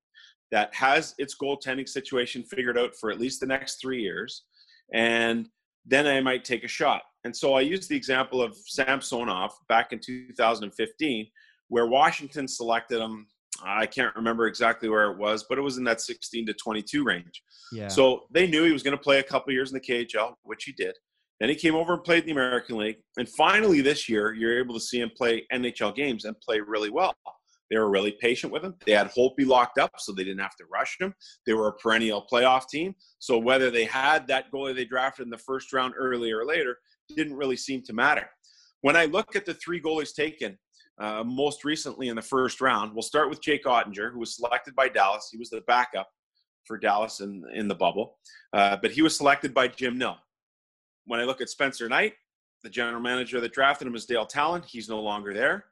that 0.50 0.74
has 0.74 1.14
its 1.18 1.36
goaltending 1.36 1.88
situation 1.88 2.42
figured 2.42 2.78
out 2.78 2.94
for 2.96 3.10
at 3.10 3.20
least 3.20 3.40
the 3.40 3.46
next 3.46 3.80
three 3.80 4.00
years. 4.00 4.44
And 4.92 5.48
then 5.86 6.06
I 6.06 6.20
might 6.20 6.44
take 6.44 6.64
a 6.64 6.68
shot. 6.68 7.02
And 7.24 7.36
so 7.36 7.54
I 7.54 7.60
use 7.60 7.88
the 7.88 7.96
example 7.96 8.42
of 8.42 8.56
Samsonov 8.56 9.52
back 9.68 9.92
in 9.92 10.00
2015, 10.00 11.26
where 11.68 11.86
Washington 11.86 12.46
selected 12.46 13.00
him 13.00 13.26
I 13.64 13.86
can't 13.86 14.14
remember 14.14 14.46
exactly 14.46 14.88
where 14.88 15.10
it 15.10 15.18
was, 15.18 15.44
but 15.48 15.58
it 15.58 15.62
was 15.62 15.78
in 15.78 15.84
that 15.84 16.00
16 16.00 16.46
to 16.46 16.54
22 16.54 17.04
range. 17.04 17.42
Yeah. 17.72 17.88
So 17.88 18.26
they 18.30 18.46
knew 18.46 18.64
he 18.64 18.72
was 18.72 18.82
going 18.82 18.96
to 18.96 19.02
play 19.02 19.18
a 19.18 19.22
couple 19.22 19.52
years 19.52 19.72
in 19.72 19.74
the 19.74 19.80
KHL, 19.80 20.34
which 20.42 20.64
he 20.64 20.72
did. 20.72 20.94
Then 21.40 21.48
he 21.48 21.54
came 21.54 21.74
over 21.74 21.94
and 21.94 22.04
played 22.04 22.20
in 22.20 22.26
the 22.26 22.32
American 22.32 22.76
League. 22.76 22.98
And 23.18 23.28
finally, 23.28 23.80
this 23.80 24.08
year, 24.08 24.32
you're 24.32 24.58
able 24.58 24.74
to 24.74 24.80
see 24.80 25.00
him 25.00 25.10
play 25.16 25.46
NHL 25.52 25.94
games 25.94 26.24
and 26.24 26.38
play 26.40 26.60
really 26.60 26.90
well. 26.90 27.14
They 27.70 27.78
were 27.78 27.90
really 27.90 28.12
patient 28.20 28.52
with 28.52 28.62
him. 28.62 28.74
They 28.86 28.92
had 28.92 29.10
Holtby 29.10 29.46
locked 29.46 29.78
up, 29.78 29.92
so 29.98 30.12
they 30.12 30.22
didn't 30.22 30.42
have 30.42 30.56
to 30.56 30.64
rush 30.72 30.96
him. 31.00 31.14
They 31.46 31.54
were 31.54 31.68
a 31.68 31.72
perennial 31.72 32.26
playoff 32.30 32.68
team. 32.68 32.94
So 33.18 33.38
whether 33.38 33.70
they 33.70 33.84
had 33.84 34.26
that 34.28 34.52
goalie 34.52 34.74
they 34.74 34.84
drafted 34.84 35.24
in 35.24 35.30
the 35.30 35.38
first 35.38 35.72
round 35.72 35.94
earlier 35.98 36.38
or 36.40 36.46
later 36.46 36.78
didn't 37.16 37.34
really 37.34 37.56
seem 37.56 37.82
to 37.82 37.92
matter. 37.92 38.28
When 38.82 38.96
I 38.96 39.06
look 39.06 39.34
at 39.34 39.46
the 39.46 39.54
three 39.54 39.80
goalies 39.80 40.14
taken, 40.14 40.58
uh, 40.98 41.24
most 41.24 41.64
recently 41.64 42.08
in 42.08 42.16
the 42.16 42.22
first 42.22 42.60
round. 42.60 42.92
We'll 42.92 43.02
start 43.02 43.28
with 43.28 43.42
Jake 43.42 43.64
Oettinger, 43.64 44.12
who 44.12 44.20
was 44.20 44.36
selected 44.36 44.74
by 44.74 44.88
Dallas. 44.88 45.28
He 45.30 45.38
was 45.38 45.50
the 45.50 45.62
backup 45.66 46.08
for 46.64 46.78
Dallas 46.78 47.20
in, 47.20 47.44
in 47.52 47.68
the 47.68 47.74
bubble, 47.74 48.18
uh, 48.52 48.76
but 48.80 48.90
he 48.90 49.02
was 49.02 49.16
selected 49.16 49.52
by 49.52 49.68
Jim 49.68 49.98
Nill. 49.98 50.16
When 51.06 51.20
I 51.20 51.24
look 51.24 51.40
at 51.40 51.50
Spencer 51.50 51.88
Knight, 51.88 52.14
the 52.62 52.70
general 52.70 53.00
manager 53.00 53.40
that 53.40 53.52
drafted 53.52 53.86
him 53.86 53.94
is 53.94 54.06
Dale 54.06 54.24
Tallon. 54.24 54.62
He's 54.66 54.88
no 54.88 55.00
longer 55.00 55.34
there. 55.34 55.66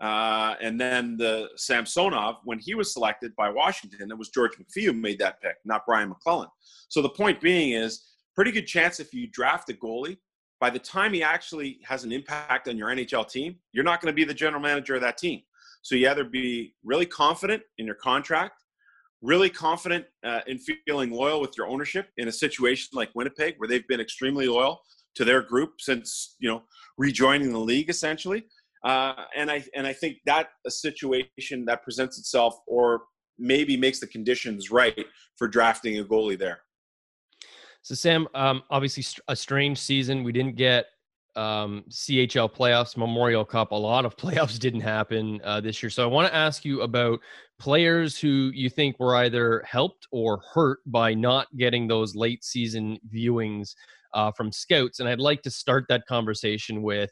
Uh, 0.00 0.54
and 0.60 0.80
then 0.80 1.16
the 1.16 1.48
Samsonov, 1.56 2.36
when 2.44 2.60
he 2.60 2.74
was 2.74 2.92
selected 2.92 3.34
by 3.34 3.50
Washington, 3.50 4.12
it 4.12 4.16
was 4.16 4.28
George 4.28 4.52
McPhee 4.52 4.84
who 4.84 4.92
made 4.92 5.18
that 5.18 5.40
pick, 5.42 5.56
not 5.64 5.84
Brian 5.84 6.08
MacLellan. 6.08 6.48
So 6.88 7.02
the 7.02 7.08
point 7.08 7.40
being 7.40 7.72
is, 7.72 8.04
pretty 8.38 8.52
good 8.52 8.68
chance 8.68 9.00
if 9.00 9.12
you 9.12 9.26
draft 9.26 9.68
a 9.68 9.72
goalie, 9.72 10.16
by 10.60 10.70
the 10.70 10.78
time 10.78 11.12
he 11.12 11.22
actually 11.22 11.78
has 11.84 12.04
an 12.04 12.12
impact 12.12 12.68
on 12.68 12.76
your 12.76 12.88
NHL 12.88 13.28
team, 13.28 13.56
you're 13.72 13.84
not 13.84 14.00
going 14.00 14.12
to 14.12 14.16
be 14.16 14.24
the 14.24 14.34
general 14.34 14.60
manager 14.60 14.94
of 14.94 15.00
that 15.02 15.18
team. 15.18 15.42
So 15.82 15.94
you 15.94 16.08
either 16.08 16.24
be 16.24 16.74
really 16.84 17.06
confident 17.06 17.62
in 17.78 17.86
your 17.86 17.94
contract, 17.94 18.64
really 19.22 19.50
confident 19.50 20.04
uh, 20.24 20.40
in 20.46 20.58
feeling 20.58 21.10
loyal 21.10 21.40
with 21.40 21.56
your 21.56 21.68
ownership 21.68 22.08
in 22.16 22.28
a 22.28 22.32
situation 22.32 22.88
like 22.92 23.10
Winnipeg, 23.14 23.54
where 23.58 23.68
they've 23.68 23.86
been 23.86 24.00
extremely 24.00 24.48
loyal 24.48 24.80
to 25.14 25.24
their 25.24 25.42
group 25.42 25.80
since 25.80 26.36
you 26.38 26.48
know 26.48 26.62
rejoining 26.96 27.52
the 27.52 27.58
league 27.58 27.90
essentially 27.90 28.44
uh, 28.84 29.24
and 29.34 29.50
I 29.50 29.64
and 29.74 29.86
I 29.86 29.92
think 29.92 30.18
that 30.26 30.50
a 30.66 30.70
situation 30.70 31.64
that 31.66 31.82
presents 31.82 32.18
itself, 32.18 32.56
or 32.66 33.02
maybe 33.38 33.76
makes 33.76 34.00
the 34.00 34.06
conditions 34.06 34.70
right 34.70 35.06
for 35.36 35.48
drafting 35.48 35.98
a 35.98 36.04
goalie 36.04 36.38
there. 36.38 36.60
So 37.88 37.94
Sam, 37.94 38.28
um, 38.34 38.62
obviously 38.68 39.02
a 39.28 39.34
strange 39.34 39.78
season. 39.78 40.22
We 40.22 40.30
didn't 40.30 40.56
get 40.56 40.88
um, 41.36 41.84
CHL 41.88 42.54
playoffs, 42.54 42.98
Memorial 42.98 43.46
Cup. 43.46 43.72
A 43.72 43.74
lot 43.74 44.04
of 44.04 44.14
playoffs 44.18 44.58
didn't 44.58 44.82
happen 44.82 45.40
uh, 45.42 45.62
this 45.62 45.82
year. 45.82 45.88
So 45.88 46.02
I 46.02 46.06
want 46.06 46.28
to 46.28 46.34
ask 46.36 46.66
you 46.66 46.82
about 46.82 47.18
players 47.58 48.18
who 48.18 48.50
you 48.52 48.68
think 48.68 49.00
were 49.00 49.16
either 49.16 49.62
helped 49.66 50.06
or 50.12 50.42
hurt 50.52 50.80
by 50.84 51.14
not 51.14 51.46
getting 51.56 51.88
those 51.88 52.14
late 52.14 52.44
season 52.44 52.98
viewings 53.10 53.74
uh, 54.12 54.32
from 54.32 54.52
scouts. 54.52 55.00
And 55.00 55.08
I'd 55.08 55.18
like 55.18 55.40
to 55.40 55.50
start 55.50 55.86
that 55.88 56.04
conversation 56.06 56.82
with 56.82 57.10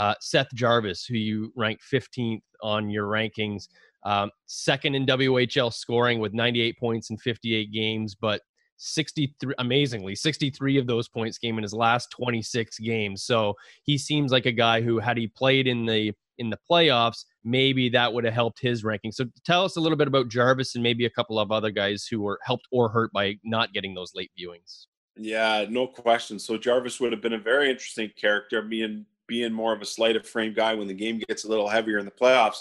uh, 0.00 0.14
Seth 0.20 0.52
Jarvis, 0.54 1.04
who 1.04 1.14
you 1.14 1.52
ranked 1.54 1.84
15th 1.88 2.42
on 2.64 2.90
your 2.90 3.06
rankings, 3.06 3.68
um, 4.02 4.32
second 4.46 4.96
in 4.96 5.06
WHL 5.06 5.72
scoring 5.72 6.18
with 6.18 6.34
98 6.34 6.80
points 6.80 7.10
in 7.10 7.16
58 7.16 7.70
games, 7.70 8.16
but 8.16 8.40
63 8.78 9.54
amazingly 9.58 10.14
63 10.14 10.78
of 10.78 10.86
those 10.86 11.08
points 11.08 11.38
came 11.38 11.56
in 11.56 11.62
his 11.62 11.72
last 11.72 12.10
26 12.10 12.78
games. 12.78 13.22
So 13.22 13.54
he 13.84 13.96
seems 13.98 14.32
like 14.32 14.46
a 14.46 14.52
guy 14.52 14.80
who 14.80 14.98
had 14.98 15.16
he 15.16 15.28
played 15.28 15.66
in 15.66 15.86
the 15.86 16.12
in 16.38 16.50
the 16.50 16.58
playoffs 16.70 17.24
maybe 17.44 17.88
that 17.88 18.12
would 18.12 18.24
have 18.24 18.34
helped 18.34 18.60
his 18.60 18.84
ranking. 18.84 19.12
So 19.12 19.24
tell 19.44 19.64
us 19.64 19.76
a 19.76 19.80
little 19.80 19.96
bit 19.96 20.08
about 20.08 20.28
jarvis 20.28 20.74
and 20.74 20.82
maybe 20.82 21.06
a 21.06 21.10
couple 21.10 21.38
of 21.38 21.50
other 21.50 21.70
guys 21.70 22.06
who 22.10 22.20
were 22.20 22.38
helped 22.42 22.66
or 22.70 22.88
hurt 22.88 23.12
by 23.12 23.36
not 23.44 23.72
getting 23.72 23.94
those 23.94 24.12
late 24.14 24.30
viewings. 24.38 24.86
Yeah 25.16 25.64
no 25.68 25.86
question. 25.86 26.38
So 26.38 26.58
jarvis 26.58 27.00
would 27.00 27.12
have 27.12 27.22
been 27.22 27.32
a 27.32 27.38
very 27.38 27.70
interesting 27.70 28.10
character 28.16 28.58
and 28.58 29.06
being 29.26 29.52
more 29.52 29.72
of 29.72 29.82
a 29.82 29.86
slight 29.86 30.16
of 30.16 30.26
frame 30.26 30.54
guy 30.54 30.74
when 30.74 30.88
the 30.88 30.94
game 30.94 31.20
gets 31.28 31.44
a 31.44 31.48
little 31.48 31.68
heavier 31.68 31.98
in 31.98 32.04
the 32.04 32.10
playoffs, 32.10 32.58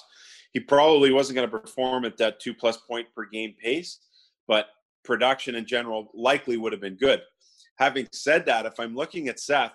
he 0.53 0.59
probably 0.59 1.11
wasn't 1.11 1.35
going 1.35 1.49
to 1.49 1.59
perform 1.59 2.05
at 2.05 2.17
that 2.17 2.39
two 2.39 2.53
plus 2.53 2.77
point 2.77 3.07
per 3.15 3.25
game 3.25 3.53
pace, 3.61 3.99
but 4.47 4.67
production 5.05 5.55
in 5.55 5.65
general 5.65 6.09
likely 6.13 6.57
would 6.57 6.71
have 6.71 6.81
been 6.81 6.97
good. 6.97 7.21
Having 7.77 8.07
said 8.13 8.45
that, 8.45 8.65
if 8.65 8.79
I'm 8.79 8.95
looking 8.95 9.27
at 9.27 9.39
Seth, 9.39 9.73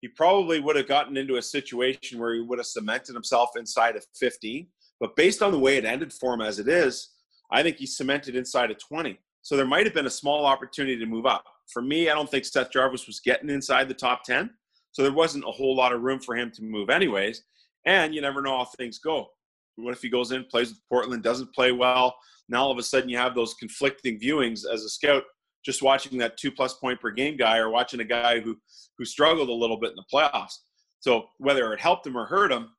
he 0.00 0.08
probably 0.08 0.60
would 0.60 0.76
have 0.76 0.88
gotten 0.88 1.16
into 1.16 1.36
a 1.36 1.42
situation 1.42 2.18
where 2.18 2.34
he 2.34 2.40
would 2.40 2.58
have 2.58 2.66
cemented 2.66 3.14
himself 3.14 3.50
inside 3.56 3.96
of 3.96 4.04
15. 4.18 4.66
But 5.00 5.16
based 5.16 5.42
on 5.42 5.52
the 5.52 5.58
way 5.58 5.76
it 5.76 5.84
ended 5.84 6.12
for 6.12 6.34
him 6.34 6.40
as 6.40 6.58
it 6.58 6.68
is, 6.68 7.10
I 7.50 7.62
think 7.62 7.76
he 7.76 7.86
cemented 7.86 8.36
inside 8.36 8.70
of 8.70 8.78
20. 8.78 9.18
So 9.42 9.56
there 9.56 9.66
might 9.66 9.86
have 9.86 9.94
been 9.94 10.06
a 10.06 10.10
small 10.10 10.46
opportunity 10.46 10.98
to 10.98 11.06
move 11.06 11.26
up. 11.26 11.44
For 11.72 11.82
me, 11.82 12.10
I 12.10 12.14
don't 12.14 12.30
think 12.30 12.44
Seth 12.44 12.70
Jarvis 12.70 13.06
was 13.06 13.20
getting 13.20 13.50
inside 13.50 13.88
the 13.88 13.94
top 13.94 14.24
10. 14.24 14.50
So 14.92 15.02
there 15.02 15.12
wasn't 15.12 15.44
a 15.44 15.50
whole 15.50 15.74
lot 15.74 15.92
of 15.92 16.02
room 16.02 16.20
for 16.20 16.36
him 16.36 16.50
to 16.52 16.62
move, 16.62 16.88
anyways. 16.88 17.42
And 17.86 18.14
you 18.14 18.20
never 18.20 18.40
know 18.40 18.58
how 18.58 18.64
things 18.64 18.98
go. 18.98 19.28
What 19.76 19.94
if 19.94 20.02
he 20.02 20.08
goes 20.08 20.32
in, 20.32 20.44
plays 20.44 20.70
with 20.70 20.80
Portland, 20.88 21.22
doesn't 21.22 21.54
play 21.54 21.72
well? 21.72 22.16
Now 22.48 22.64
all 22.64 22.70
of 22.70 22.78
a 22.78 22.82
sudden 22.82 23.08
you 23.08 23.16
have 23.18 23.34
those 23.34 23.54
conflicting 23.54 24.20
viewings 24.20 24.60
as 24.70 24.84
a 24.84 24.88
scout, 24.88 25.24
just 25.64 25.82
watching 25.82 26.18
that 26.18 26.36
two 26.36 26.52
plus 26.52 26.74
point 26.74 27.00
per 27.00 27.10
game 27.10 27.36
guy 27.36 27.58
or 27.58 27.70
watching 27.70 28.00
a 28.00 28.04
guy 28.04 28.40
who 28.40 28.56
who 28.98 29.04
struggled 29.04 29.48
a 29.48 29.52
little 29.52 29.78
bit 29.78 29.90
in 29.90 29.96
the 29.96 30.04
playoffs. 30.12 30.54
So 31.00 31.26
whether 31.38 31.72
it 31.72 31.80
helped 31.80 32.06
him 32.06 32.16
or 32.16 32.26
hurt 32.26 32.52
him, 32.52 32.70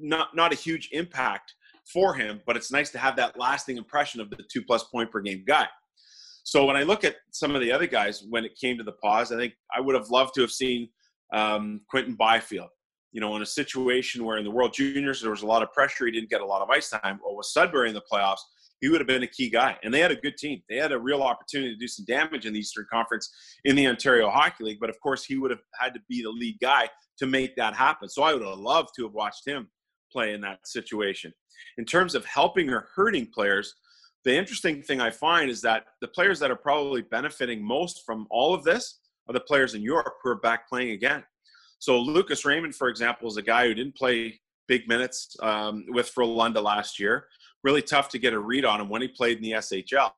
not 0.00 0.34
not 0.34 0.52
a 0.52 0.56
huge 0.56 0.88
impact 0.92 1.54
for 1.92 2.14
him, 2.14 2.40
but 2.46 2.56
it's 2.56 2.70
nice 2.70 2.90
to 2.90 2.98
have 2.98 3.16
that 3.16 3.38
lasting 3.38 3.76
impression 3.76 4.20
of 4.20 4.30
the 4.30 4.38
two 4.50 4.62
plus 4.62 4.84
point 4.84 5.10
per 5.10 5.20
game 5.20 5.44
guy. 5.46 5.66
So 6.44 6.64
when 6.64 6.76
I 6.76 6.82
look 6.82 7.04
at 7.04 7.16
some 7.30 7.54
of 7.54 7.60
the 7.60 7.70
other 7.70 7.86
guys 7.86 8.24
when 8.28 8.44
it 8.44 8.56
came 8.58 8.78
to 8.78 8.84
the 8.84 8.92
pause, 8.92 9.32
I 9.32 9.36
think 9.36 9.54
I 9.74 9.80
would 9.80 9.94
have 9.94 10.08
loved 10.08 10.34
to 10.34 10.40
have 10.40 10.50
seen 10.50 10.88
um, 11.32 11.82
Quinton 11.90 12.14
Byfield. 12.14 12.70
You 13.12 13.20
know, 13.20 13.36
in 13.36 13.42
a 13.42 13.46
situation 13.46 14.24
where 14.24 14.36
in 14.36 14.44
the 14.44 14.50
World 14.50 14.74
Juniors 14.74 15.20
there 15.20 15.30
was 15.30 15.42
a 15.42 15.46
lot 15.46 15.62
of 15.62 15.72
pressure, 15.72 16.06
he 16.06 16.12
didn't 16.12 16.30
get 16.30 16.40
a 16.40 16.46
lot 16.46 16.62
of 16.62 16.70
ice 16.70 16.90
time. 16.90 17.18
Well, 17.24 17.36
with 17.36 17.46
Sudbury 17.46 17.88
in 17.88 17.94
the 17.94 18.02
playoffs, 18.12 18.40
he 18.80 18.88
would 18.88 19.00
have 19.00 19.08
been 19.08 19.22
a 19.22 19.28
key 19.28 19.50
guy. 19.50 19.76
And 19.82 19.92
they 19.92 20.00
had 20.00 20.12
a 20.12 20.16
good 20.16 20.36
team. 20.36 20.62
They 20.68 20.76
had 20.76 20.92
a 20.92 20.98
real 20.98 21.22
opportunity 21.22 21.72
to 21.72 21.78
do 21.78 21.88
some 21.88 22.04
damage 22.04 22.46
in 22.46 22.52
the 22.52 22.60
Eastern 22.60 22.86
Conference 22.92 23.30
in 23.64 23.76
the 23.76 23.86
Ontario 23.86 24.30
Hockey 24.30 24.64
League. 24.64 24.78
But 24.80 24.90
of 24.90 25.00
course, 25.00 25.24
he 25.24 25.36
would 25.36 25.50
have 25.50 25.60
had 25.80 25.94
to 25.94 26.00
be 26.08 26.22
the 26.22 26.30
lead 26.30 26.58
guy 26.60 26.88
to 27.18 27.26
make 27.26 27.56
that 27.56 27.74
happen. 27.74 28.08
So 28.08 28.22
I 28.22 28.34
would 28.34 28.42
have 28.42 28.58
loved 28.58 28.90
to 28.96 29.04
have 29.04 29.14
watched 29.14 29.46
him 29.46 29.68
play 30.12 30.32
in 30.32 30.40
that 30.42 30.66
situation. 30.66 31.32
In 31.76 31.84
terms 31.84 32.14
of 32.14 32.24
helping 32.24 32.70
or 32.70 32.88
hurting 32.94 33.28
players, 33.34 33.74
the 34.24 34.36
interesting 34.36 34.82
thing 34.82 35.00
I 35.00 35.10
find 35.10 35.50
is 35.50 35.60
that 35.62 35.84
the 36.00 36.08
players 36.08 36.38
that 36.40 36.50
are 36.50 36.56
probably 36.56 37.02
benefiting 37.02 37.64
most 37.64 38.02
from 38.06 38.26
all 38.30 38.54
of 38.54 38.64
this 38.64 39.00
are 39.28 39.32
the 39.32 39.40
players 39.40 39.74
in 39.74 39.82
Europe 39.82 40.14
who 40.22 40.30
are 40.30 40.40
back 40.40 40.68
playing 40.68 40.90
again. 40.90 41.24
So 41.78 41.98
Lucas 41.98 42.44
Raymond, 42.44 42.74
for 42.74 42.88
example, 42.88 43.28
is 43.28 43.36
a 43.36 43.42
guy 43.42 43.66
who 43.66 43.74
didn't 43.74 43.96
play 43.96 44.40
big 44.66 44.88
minutes 44.88 45.36
um, 45.40 45.84
with 45.88 46.12
Frölunda 46.14 46.62
last 46.62 46.98
year. 46.98 47.26
Really 47.64 47.82
tough 47.82 48.08
to 48.10 48.18
get 48.18 48.32
a 48.32 48.38
read 48.38 48.64
on 48.64 48.80
him 48.80 48.88
when 48.88 49.02
he 49.02 49.08
played 49.08 49.38
in 49.38 49.42
the 49.42 49.52
SHL. 49.52 50.10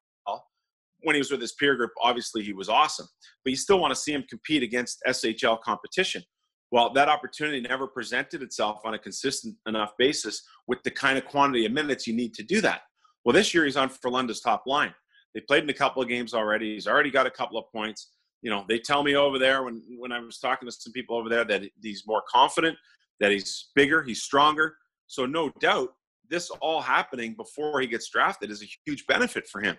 When 1.03 1.15
he 1.15 1.21
was 1.21 1.31
with 1.31 1.41
his 1.41 1.53
peer 1.53 1.77
group, 1.77 1.93
obviously 2.03 2.43
he 2.43 2.53
was 2.53 2.69
awesome, 2.69 3.07
but 3.43 3.51
you 3.51 3.57
still 3.57 3.81
want 3.81 3.91
to 3.91 3.99
see 3.99 4.13
him 4.13 4.23
compete 4.29 4.63
against 4.63 5.03
SHL 5.07 5.63
competition. 5.63 6.23
Well, 6.71 6.93
that 6.93 7.09
opportunity 7.09 7.61
never 7.61 7.87
presented 7.87 8.43
itself 8.43 8.81
on 8.85 8.93
a 8.93 8.99
consistent 8.99 9.57
enough 9.67 9.93
basis 9.99 10.43
with 10.67 10.83
the 10.83 10.91
kind 10.91 11.17
of 11.17 11.25
quantity 11.25 11.65
of 11.65 11.73
minutes 11.73 12.07
you 12.07 12.15
need 12.15 12.35
to 12.35 12.43
do 12.43 12.61
that. 12.61 12.83
Well, 13.25 13.33
this 13.33 13.55
year 13.55 13.65
he's 13.65 13.79
on 13.79 13.89
Frölunda's 13.89 14.41
top 14.41 14.65
line. 14.67 14.95
They 15.35 15.41
played 15.41 15.65
in 15.65 15.71
a 15.71 15.75
couple 15.75 16.03
of 16.03 16.09
games 16.09 16.35
already. 16.35 16.75
He's 16.75 16.87
already 16.87 17.11
got 17.11 17.27
a 17.27 17.31
couple 17.31 17.59
of 17.59 17.65
points 17.73 18.11
you 18.43 18.51
know, 18.51 18.65
they 18.69 18.79
tell 18.79 19.03
me 19.03 19.17
over 19.17 19.39
there 19.39 19.63
when 19.63 19.83
when 19.99 20.13
I 20.13 20.19
was 20.19 20.39
talking 20.39 20.69
to 20.69 20.73
some 20.73 20.93
people 20.93 21.17
over 21.17 21.29
there 21.29 21.45
that 21.45 21.63
he's 21.83 22.07
more 22.07 22.23
confident, 22.29 22.77
that 23.21 23.31
he's 23.31 23.71
bigger, 23.75 24.03
he's 24.03 24.23
stronger. 24.23 24.77
So 25.07 25.27
no 25.27 25.51
doubt, 25.61 25.91
this 26.29 26.51
all 26.61 26.81
happening 26.81 27.35
before 27.35 27.81
he 27.81 27.87
gets 27.87 28.09
drafted 28.09 28.51
is 28.51 28.63
a 28.63 28.69
huge 28.87 29.07
benefit 29.07 29.47
for 29.49 29.61
him. 29.61 29.77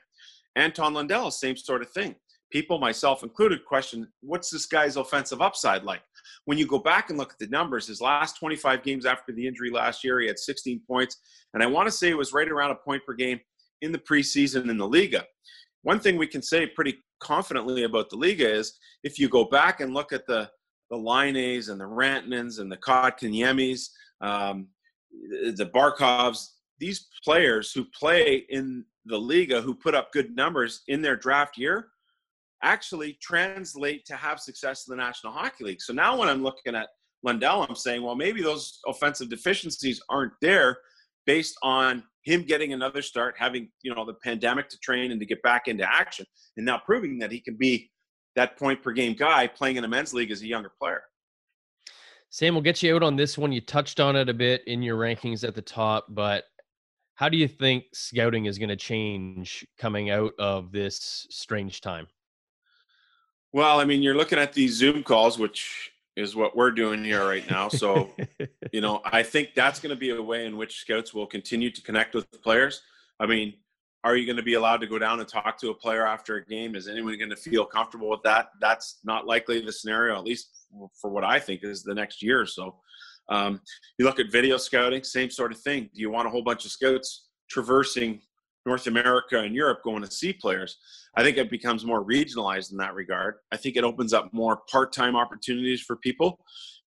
Anton 0.56 0.94
Lundell, 0.94 1.32
same 1.32 1.56
sort 1.56 1.82
of 1.82 1.90
thing. 1.92 2.16
People, 2.52 2.78
myself 2.80 3.24
included, 3.24 3.64
question 3.66 4.08
what's 4.20 4.50
this 4.50 4.66
guy's 4.66 4.98
offensive 4.98 5.42
upside 5.42 5.84
like? 5.84 6.02
When 6.46 6.58
you 6.58 6.68
go 6.68 6.80
back 6.80 7.10
and 7.10 7.18
look 7.18 7.32
at 7.32 7.40
the 7.40 7.48
numbers, 7.48 7.88
his 7.88 8.02
last 8.02 8.38
25 8.38 8.84
games 8.84 9.06
after 9.06 9.32
the 9.32 9.48
injury 9.48 9.72
last 9.72 10.04
year, 10.04 10.20
he 10.20 10.28
had 10.28 10.38
16 10.38 10.82
points, 10.86 11.18
and 11.54 11.64
I 11.64 11.68
want 11.68 11.88
to 11.88 11.92
say 11.92 12.10
it 12.10 12.18
was 12.18 12.34
right 12.34 12.50
around 12.50 12.72
a 12.72 12.76
point 12.76 13.06
per 13.06 13.14
game 13.14 13.40
in 13.82 13.94
the 13.94 14.00
preseason 14.00 14.70
in 14.70 14.78
the 14.78 14.88
Liga. 14.88 15.26
One 15.84 16.00
thing 16.00 16.18
we 16.18 16.28
can 16.28 16.42
say 16.42 16.68
pretty 16.68 16.98
confidently 17.22 17.84
about 17.84 18.10
the 18.10 18.18
Liga 18.18 18.50
is 18.50 18.74
if 19.04 19.18
you 19.18 19.30
go 19.30 19.46
back 19.46 19.80
and 19.80 19.94
look 19.94 20.12
at 20.12 20.28
the 20.28 20.50
the 20.90 20.98
Laines 20.98 21.70
and 21.70 21.80
the 21.80 21.86
Rantanens 21.86 22.60
and 22.60 22.70
the 22.70 22.76
Kotkaniemis, 22.76 23.88
um, 24.20 24.68
the 25.12 25.72
Barkovs, 25.74 26.48
these 26.80 27.08
players 27.24 27.72
who 27.72 27.86
play 27.98 28.44
in 28.50 28.84
the 29.06 29.18
Liga 29.18 29.62
who 29.62 29.74
put 29.74 29.96
up 29.96 30.12
good 30.12 30.36
numbers 30.36 30.82
in 30.90 31.02
their 31.02 31.16
draft 31.16 31.58
year 31.58 31.88
actually 32.62 33.18
translate 33.22 34.06
to 34.06 34.16
have 34.16 34.40
success 34.40 34.88
in 34.88 34.96
the 34.96 35.02
National 35.02 35.34
Hockey 35.34 35.64
League. 35.64 35.82
So 35.82 35.94
now 35.94 36.18
when 36.18 36.30
I'm 36.30 36.44
looking 36.44 36.76
at 36.76 36.90
Lundell, 37.24 37.66
I'm 37.68 37.76
saying, 37.76 38.04
well, 38.04 38.16
maybe 38.16 38.42
those 38.42 38.80
offensive 38.86 39.30
deficiencies 39.30 40.02
aren't 40.10 40.34
there 40.42 40.78
based 41.26 41.58
on 41.62 42.04
him 42.24 42.44
getting 42.44 42.74
another 42.74 43.02
start, 43.02 43.36
having 43.38 43.70
you 43.82 43.94
know 43.94 44.06
the 44.06 44.14
pandemic 44.24 44.70
to 44.70 44.80
train 44.80 45.12
and 45.12 45.20
to 45.20 45.26
get 45.26 45.42
back 45.42 45.68
into 45.68 45.90
action, 45.90 46.26
and 46.58 46.66
now 46.66 46.80
proving 46.86 47.20
that 47.20 47.32
he 47.32 47.40
can 47.40 47.56
be 47.56 47.90
that 48.36 48.58
point 48.58 48.82
per 48.82 48.92
game 48.92 49.14
guy 49.14 49.48
playing 49.48 49.78
in 49.78 49.84
a 49.84 49.88
men's 49.88 50.14
league 50.14 50.32
as 50.32 50.42
a 50.42 50.48
younger 50.48 50.72
player. 50.80 51.04
Sam, 52.30 52.54
we'll 52.54 52.64
get 52.64 52.82
you 52.82 52.96
out 52.96 53.04
on 53.04 53.18
this 53.18 53.38
one. 53.38 53.52
You 53.52 53.60
touched 53.60 54.00
on 54.00 54.16
it 54.16 54.30
a 54.30 54.34
bit 54.34 54.62
in 54.66 54.82
your 54.82 54.98
rankings 54.98 55.46
at 55.46 55.54
the 55.54 55.62
top, 55.62 56.06
but 56.10 56.46
how 57.16 57.28
do 57.28 57.38
you 57.38 57.48
think 57.48 57.84
scouting 57.94 58.46
is 58.46 58.58
going 58.58 58.70
to 58.70 58.76
change 58.78 59.68
coming 59.78 60.10
out 60.10 60.32
of 60.40 60.72
this 60.72 61.28
strange 61.30 61.82
time? 61.82 62.08
Well, 63.52 63.82
I 63.82 63.86
mean, 63.86 64.02
you're 64.02 64.16
looking 64.16 64.40
at 64.40 64.54
these 64.54 64.76
Zoom 64.76 65.04
calls, 65.04 65.38
which 65.38 65.91
is 66.16 66.36
what 66.36 66.56
we're 66.56 66.72
doing 66.72 67.04
here 67.04 67.26
right 67.26 67.50
now. 67.50 67.70
So, 67.70 68.10
you 68.72 68.82
know, 68.82 69.02
I 69.06 69.24
think 69.24 69.50
that's 69.56 69.80
going 69.80 69.96
to 69.96 70.00
be 70.00 70.10
a 70.10 70.22
way 70.22 70.46
in 70.46 70.58
which 70.58 70.80
scouts 70.80 71.14
will 71.14 71.28
continue 71.28 71.72
to 71.72 71.82
connect 71.82 72.14
with 72.14 72.30
players. 72.42 72.82
I 73.20 73.26
mean, 73.26 73.54
are 74.04 74.16
you 74.16 74.26
going 74.26 74.38
to 74.38 74.44
be 74.44 74.56
allowed 74.56 74.82
to 74.82 74.88
go 74.88 74.98
down 74.98 75.20
and 75.20 75.28
talk 75.28 75.60
to 75.60 75.70
a 75.70 75.74
player 75.74 76.06
after 76.06 76.38
a 76.38 76.46
game? 76.46 76.76
Is 76.76 76.88
anyone 76.88 77.18
going 77.18 77.30
to 77.30 77.36
feel 77.36 77.66
comfortable 77.66 78.10
with 78.10 78.24
that? 78.24 78.50
That's 78.60 79.00
not 79.04 79.28
likely 79.28 79.62
the 79.62 79.72
scenario, 79.72 80.18
at 80.18 80.24
least 80.24 80.50
for 81.00 81.12
what 81.12 81.24
I 81.24 81.40
think 81.40 81.64
is 81.64 81.84
the 81.84 81.94
next 81.94 82.22
year 82.22 82.42
or 82.42 82.46
so. 82.46 82.76
Um, 83.30 83.62
you 83.98 84.06
look 84.06 84.20
at 84.20 84.32
video 84.32 84.58
scouting, 84.58 85.04
same 85.04 85.30
sort 85.30 85.52
of 85.52 85.60
thing. 85.60 85.90
Do 85.94 86.02
you 86.02 86.10
want 86.10 86.28
a 86.28 86.32
whole 86.32 86.42
bunch 86.42 86.66
of 86.66 86.72
scouts 86.72 87.28
traversing 87.50 88.22
North 88.66 88.88
America 88.88 89.40
and 89.40 89.56
Europe 89.56 89.80
going 89.84 90.04
to 90.04 90.12
see 90.12 90.34
players? 90.34 90.78
I 91.16 91.24
think 91.24 91.38
it 91.38 91.50
becomes 91.50 91.86
more 91.86 92.06
regionalized 92.06 92.72
in 92.72 92.78
that 92.78 92.96
regard. 92.96 93.36
I 93.52 93.58
think 93.58 93.76
it 93.76 93.84
opens 93.84 94.14
up 94.14 94.34
more 94.34 94.62
part 94.70 94.94
time 94.94 95.16
opportunities 95.16 95.82
for 95.82 95.96
people 95.98 96.40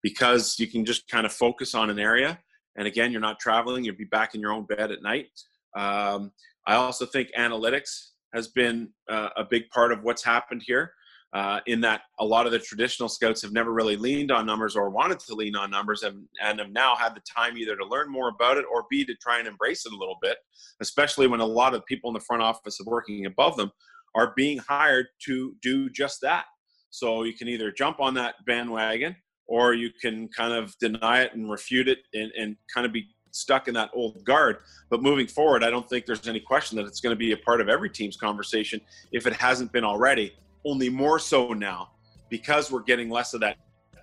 because 0.03 0.59
you 0.59 0.67
can 0.67 0.85
just 0.85 1.09
kind 1.09 1.27
of 1.27 1.33
focus 1.33 1.75
on 1.75 1.91
an 1.91 1.99
area. 1.99 2.39
And 2.77 2.87
again, 2.87 3.13
you're 3.13 3.21
not 3.21 3.39
traveling, 3.39 3.85
you'll 3.85 3.97
be 3.97 4.05
back 4.05 4.35
in 4.35 4.41
your 4.41 4.53
own 4.53 4.65
bed 4.65 4.91
at 4.91 5.03
night. 5.03 5.29
Um, 5.77 6.33
I 6.67 6.75
also 6.75 7.07
think 7.07 7.29
analytics 7.39 8.11
has 8.35 8.49
been 8.49 8.89
uh, 9.09 9.29
a 9.37 9.45
big 9.45 9.69
part 9.71 9.93
of 9.93 10.03
what's 10.03 10.25
happened 10.25 10.63
here. 10.67 10.93
Uh, 11.35 11.59
in 11.67 11.81
that 11.81 12.03
a 12.21 12.25
lot 12.25 12.47
of 12.47 12.53
the 12.53 12.59
traditional 12.61 13.09
scouts 13.09 13.43
have 13.43 13.53
never 13.53 13.73
really 13.73 13.97
leaned 13.97 14.31
on 14.31 14.47
numbers 14.47 14.77
or 14.77 14.89
wanted 14.89 15.19
to 15.19 15.35
lean 15.35 15.57
on 15.57 15.69
numbers 15.69 16.05
and, 16.05 16.25
and 16.41 16.61
have 16.61 16.71
now 16.71 16.95
had 16.95 17.13
the 17.13 17.21
time 17.23 17.59
either 17.59 17.75
to 17.75 17.85
learn 17.85 18.09
more 18.09 18.29
about 18.29 18.57
it 18.57 18.65
or 18.73 18.85
b 18.89 19.05
to 19.05 19.17
try 19.17 19.41
and 19.41 19.49
embrace 19.49 19.85
it 19.85 19.93
a 19.93 19.97
little 19.97 20.17
bit 20.23 20.37
especially 20.81 21.27
when 21.27 21.41
a 21.41 21.45
lot 21.45 21.75
of 21.75 21.85
people 21.87 22.09
in 22.09 22.15
the 22.15 22.21
front 22.21 22.41
office 22.41 22.81
are 22.81 22.89
working 22.89 23.27
above 23.27 23.57
them 23.57 23.69
are 24.15 24.33
being 24.37 24.59
hired 24.59 25.07
to 25.19 25.57
do 25.61 25.91
just 25.91 26.21
that 26.21 26.45
so 26.91 27.25
you 27.25 27.35
can 27.35 27.49
either 27.49 27.73
jump 27.73 27.99
on 27.99 28.15
that 28.15 28.37
bandwagon 28.47 29.17
or 29.49 29.75
you 29.75 29.91
can 30.01 30.29
kind 30.29 30.53
of 30.53 30.79
deny 30.79 31.23
it 31.23 31.35
and 31.35 31.51
refute 31.51 31.89
it 31.89 31.99
and, 32.15 32.31
and 32.39 32.57
kind 32.73 32.87
of 32.87 32.93
be 32.93 33.09
stuck 33.33 33.69
in 33.69 33.75
that 33.75 33.91
old 33.93 34.25
guard. 34.25 34.59
But 34.91 35.03
moving 35.03 35.27
forward, 35.27 35.65
I 35.65 35.71
don't 35.71 35.89
think 35.89 36.07
there's 36.07 36.29
any 36.29 36.41
question 36.41 36.77
that 36.77 36.87
it's 36.87 37.01
going 37.01 37.11
to 37.13 37.19
be 37.19 37.33
a 37.33 37.37
part 37.37 37.61
of 37.61 37.69
every 37.69 37.91
team's 37.91 38.17
conversation 38.17 38.81
if 39.13 39.27
it 39.27 39.33
hasn't 39.35 39.73
been 39.73 39.85
already. 39.85 40.35
Only 40.65 40.89
more 40.89 41.19
so 41.19 41.53
now 41.53 41.91
because 42.29 42.71
we're 42.71 42.83
getting 42.83 43.11
less 43.11 43.35
of 43.35 43.41
that 43.41 43.57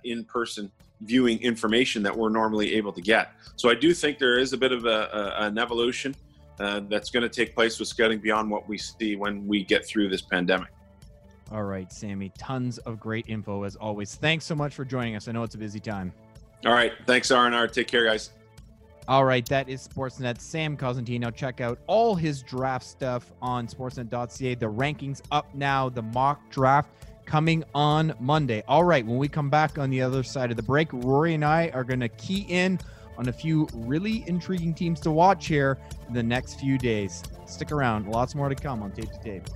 in 0.04 0.24
person 0.24 0.70
viewing 1.02 1.40
information 1.40 2.02
that 2.02 2.16
we're 2.16 2.28
normally 2.28 2.74
able 2.74 2.92
to 2.92 3.00
get. 3.00 3.32
So 3.56 3.68
I 3.70 3.74
do 3.74 3.92
think 3.92 4.18
there 4.18 4.38
is 4.38 4.52
a 4.52 4.56
bit 4.56 4.72
of 4.72 4.84
a, 4.84 5.34
a, 5.38 5.46
an 5.46 5.58
evolution 5.58 6.14
uh, 6.60 6.80
that's 6.88 7.10
going 7.10 7.22
to 7.22 7.28
take 7.28 7.54
place 7.54 7.78
with 7.78 7.88
scouting 7.88 8.20
beyond 8.20 8.50
what 8.50 8.68
we 8.68 8.78
see 8.78 9.16
when 9.16 9.46
we 9.46 9.64
get 9.64 9.84
through 9.86 10.08
this 10.08 10.22
pandemic. 10.22 10.68
All 11.50 11.64
right, 11.64 11.92
Sammy, 11.92 12.32
tons 12.38 12.78
of 12.78 12.98
great 12.98 13.26
info 13.28 13.64
as 13.64 13.76
always. 13.76 14.14
Thanks 14.14 14.44
so 14.44 14.54
much 14.54 14.74
for 14.74 14.84
joining 14.84 15.16
us. 15.16 15.28
I 15.28 15.32
know 15.32 15.42
it's 15.42 15.54
a 15.54 15.58
busy 15.58 15.80
time. 15.80 16.12
All 16.64 16.72
right, 16.72 16.92
thanks, 17.06 17.30
R&R. 17.30 17.68
Take 17.68 17.88
care, 17.88 18.04
guys. 18.04 18.30
All 19.08 19.24
right, 19.24 19.44
that 19.46 19.68
is 19.68 19.86
Sportsnet. 19.86 20.40
Sam 20.40 20.76
Cosentino. 20.76 21.34
Check 21.34 21.60
out 21.60 21.78
all 21.86 22.14
his 22.14 22.42
draft 22.42 22.86
stuff 22.86 23.32
on 23.42 23.66
sportsnet.ca. 23.66 24.54
The 24.54 24.66
rankings 24.66 25.20
up 25.30 25.52
now, 25.54 25.88
the 25.88 26.02
mock 26.02 26.48
draft 26.50 26.90
coming 27.24 27.64
on 27.74 28.14
Monday. 28.20 28.62
All 28.68 28.84
right, 28.84 29.04
when 29.04 29.18
we 29.18 29.28
come 29.28 29.50
back 29.50 29.78
on 29.78 29.90
the 29.90 30.00
other 30.02 30.22
side 30.22 30.50
of 30.50 30.56
the 30.56 30.62
break, 30.62 30.92
Rory 30.92 31.34
and 31.34 31.44
I 31.44 31.70
are 31.70 31.84
going 31.84 32.00
to 32.00 32.08
key 32.08 32.46
in 32.48 32.78
on 33.18 33.28
a 33.28 33.32
few 33.32 33.68
really 33.74 34.24
intriguing 34.26 34.74
teams 34.74 35.00
to 35.00 35.10
watch 35.10 35.46
here 35.46 35.78
in 36.08 36.14
the 36.14 36.22
next 36.22 36.60
few 36.60 36.78
days. 36.78 37.22
Stick 37.46 37.72
around, 37.72 38.08
lots 38.08 38.34
more 38.34 38.48
to 38.48 38.54
come 38.54 38.82
on 38.82 38.92
Tape 38.92 39.10
to 39.10 39.18
Tape. 39.18 39.48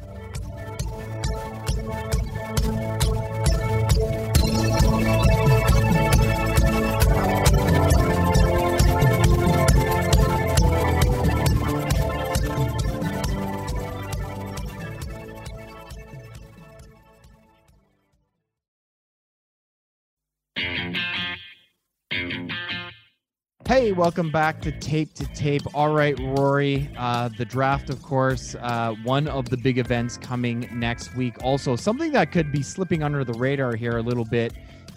Hey, 23.87 23.92
welcome 23.92 24.33
back 24.33 24.61
to 24.62 24.72
Tape 24.72 25.14
to 25.14 25.25
Tape. 25.27 25.62
All 25.72 25.94
right, 25.94 26.18
Rory, 26.18 26.90
uh, 26.99 27.29
the 27.29 27.44
draft, 27.44 27.88
of 27.88 28.03
course, 28.03 28.57
uh, 28.57 28.96
one 29.05 29.29
of 29.29 29.49
the 29.49 29.57
big 29.57 29.79
events 29.79 30.16
coming 30.16 30.68
next 30.72 31.14
week. 31.14 31.37
Also, 31.44 31.77
something 31.77 32.11
that 32.11 32.33
could 32.33 32.51
be 32.51 32.64
slipping 32.64 33.05
under 33.05 33.22
the 33.22 33.35
radar 33.35 33.77
here 33.77 33.99
a 33.99 34.03
little 34.03 34.25
bit 34.25 34.55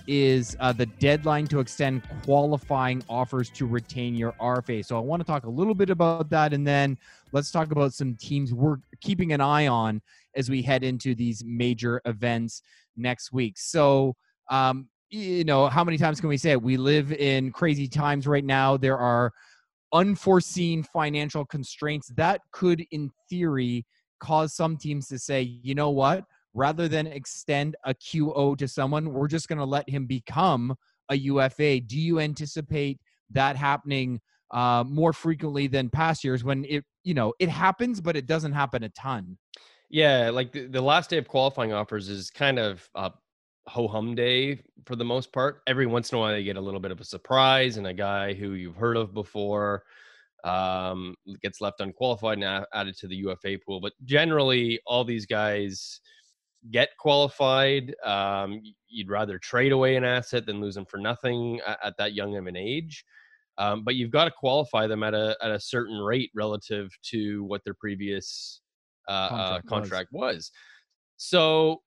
is 0.07 0.57
uh, 0.59 0.73
the 0.73 0.87
deadline 0.87 1.45
to 1.49 1.59
extend 1.59 2.01
qualifying 2.23 3.03
offers 3.07 3.51
to 3.51 3.67
retain 3.67 4.15
your 4.15 4.31
RFA. 4.41 4.83
So, 4.83 4.97
I 4.97 5.01
want 5.01 5.19
to 5.19 5.23
talk 5.23 5.43
a 5.43 5.49
little 5.51 5.75
bit 5.75 5.91
about 5.91 6.31
that, 6.31 6.51
and 6.51 6.65
then 6.65 6.97
let's 7.31 7.51
talk 7.51 7.71
about 7.71 7.93
some 7.93 8.15
teams 8.15 8.55
we're 8.55 8.77
keeping 9.01 9.33
an 9.33 9.39
eye 9.39 9.67
on 9.67 10.01
as 10.33 10.49
we 10.49 10.63
head 10.63 10.83
into 10.83 11.13
these 11.13 11.43
major 11.45 12.01
events 12.05 12.63
next 12.97 13.31
week. 13.31 13.59
So, 13.59 14.15
um, 14.49 14.87
you 15.09 15.43
know, 15.43 15.67
how 15.67 15.83
many 15.83 15.97
times 15.97 16.19
can 16.19 16.29
we 16.29 16.37
say 16.37 16.51
it? 16.51 16.61
We 16.61 16.77
live 16.77 17.11
in 17.11 17.51
crazy 17.51 17.87
times 17.87 18.27
right 18.27 18.43
now. 18.43 18.77
There 18.77 18.97
are 18.97 19.31
unforeseen 19.93 20.83
financial 20.83 21.45
constraints 21.45 22.09
that 22.15 22.41
could, 22.51 22.85
in 22.91 23.09
theory, 23.29 23.85
cause 24.19 24.53
some 24.53 24.77
teams 24.77 25.07
to 25.07 25.17
say, 25.17 25.41
you 25.41 25.73
know 25.73 25.89
what? 25.89 26.23
Rather 26.53 26.87
than 26.87 27.07
extend 27.07 27.75
a 27.85 27.93
QO 27.93 28.57
to 28.57 28.67
someone, 28.67 29.11
we're 29.11 29.27
just 29.27 29.47
going 29.47 29.59
to 29.59 29.65
let 29.65 29.89
him 29.89 30.05
become 30.05 30.75
a 31.09 31.15
UFA. 31.15 31.79
Do 31.79 31.99
you 31.99 32.19
anticipate 32.19 32.99
that 33.31 33.55
happening 33.55 34.19
uh, 34.51 34.83
more 34.87 35.13
frequently 35.13 35.67
than 35.67 35.89
past 35.89 36.23
years 36.23 36.43
when 36.43 36.65
it, 36.65 36.83
you 37.03 37.13
know, 37.13 37.33
it 37.39 37.49
happens, 37.49 38.01
but 38.01 38.15
it 38.15 38.25
doesn't 38.25 38.51
happen 38.51 38.83
a 38.83 38.89
ton? 38.89 39.37
Yeah, 39.89 40.29
like 40.29 40.51
the, 40.51 40.67
the 40.67 40.81
last 40.81 41.09
day 41.09 41.17
of 41.17 41.27
qualifying 41.27 41.73
offers 41.73 42.09
is 42.09 42.29
kind 42.29 42.59
of 42.59 42.87
uh, 42.93 43.09
ho 43.69 43.87
hum 43.87 44.15
day 44.15 44.59
for 44.85 44.95
the 44.95 45.05
most 45.05 45.31
part. 45.31 45.61
Every 45.67 45.85
once 45.85 46.11
in 46.11 46.17
a 46.17 46.21
while, 46.21 46.37
you 46.37 46.43
get 46.43 46.57
a 46.57 46.61
little 46.61 46.79
bit 46.79 46.91
of 46.91 46.99
a 46.99 47.05
surprise, 47.05 47.77
and 47.77 47.87
a 47.87 47.93
guy 47.93 48.33
who 48.33 48.53
you've 48.53 48.75
heard 48.75 48.97
of 48.97 49.13
before 49.13 49.83
um, 50.43 51.15
gets 51.41 51.61
left 51.61 51.81
unqualified 51.81 52.41
and 52.41 52.65
added 52.73 52.97
to 52.97 53.07
the 53.07 53.15
UFA 53.17 53.57
pool. 53.65 53.79
But 53.79 53.93
generally, 54.05 54.79
all 54.85 55.03
these 55.03 55.25
guys 55.25 56.01
get 56.71 56.89
qualified. 56.99 57.95
Um, 58.03 58.61
you'd 58.87 59.09
rather 59.09 59.37
trade 59.37 59.71
away 59.71 59.95
an 59.95 60.03
asset 60.03 60.45
than 60.45 60.59
lose 60.59 60.75
them 60.75 60.85
for 60.85 60.97
nothing 60.97 61.61
at, 61.65 61.79
at 61.83 61.97
that 61.97 62.13
young 62.13 62.35
of 62.35 62.47
an 62.47 62.57
age. 62.57 63.05
Um, 63.57 63.83
but 63.83 63.95
you've 63.95 64.11
got 64.11 64.25
to 64.25 64.31
qualify 64.31 64.87
them 64.87 65.03
at 65.03 65.13
a 65.13 65.37
at 65.41 65.51
a 65.51 65.59
certain 65.59 65.97
rate 65.99 66.31
relative 66.33 66.89
to 67.11 67.43
what 67.43 67.61
their 67.65 67.73
previous 67.73 68.61
uh, 69.07 69.29
contract, 69.29 69.65
uh, 69.65 69.69
contract 69.69 70.09
was. 70.11 70.35
was. 70.35 70.51
So 71.17 71.81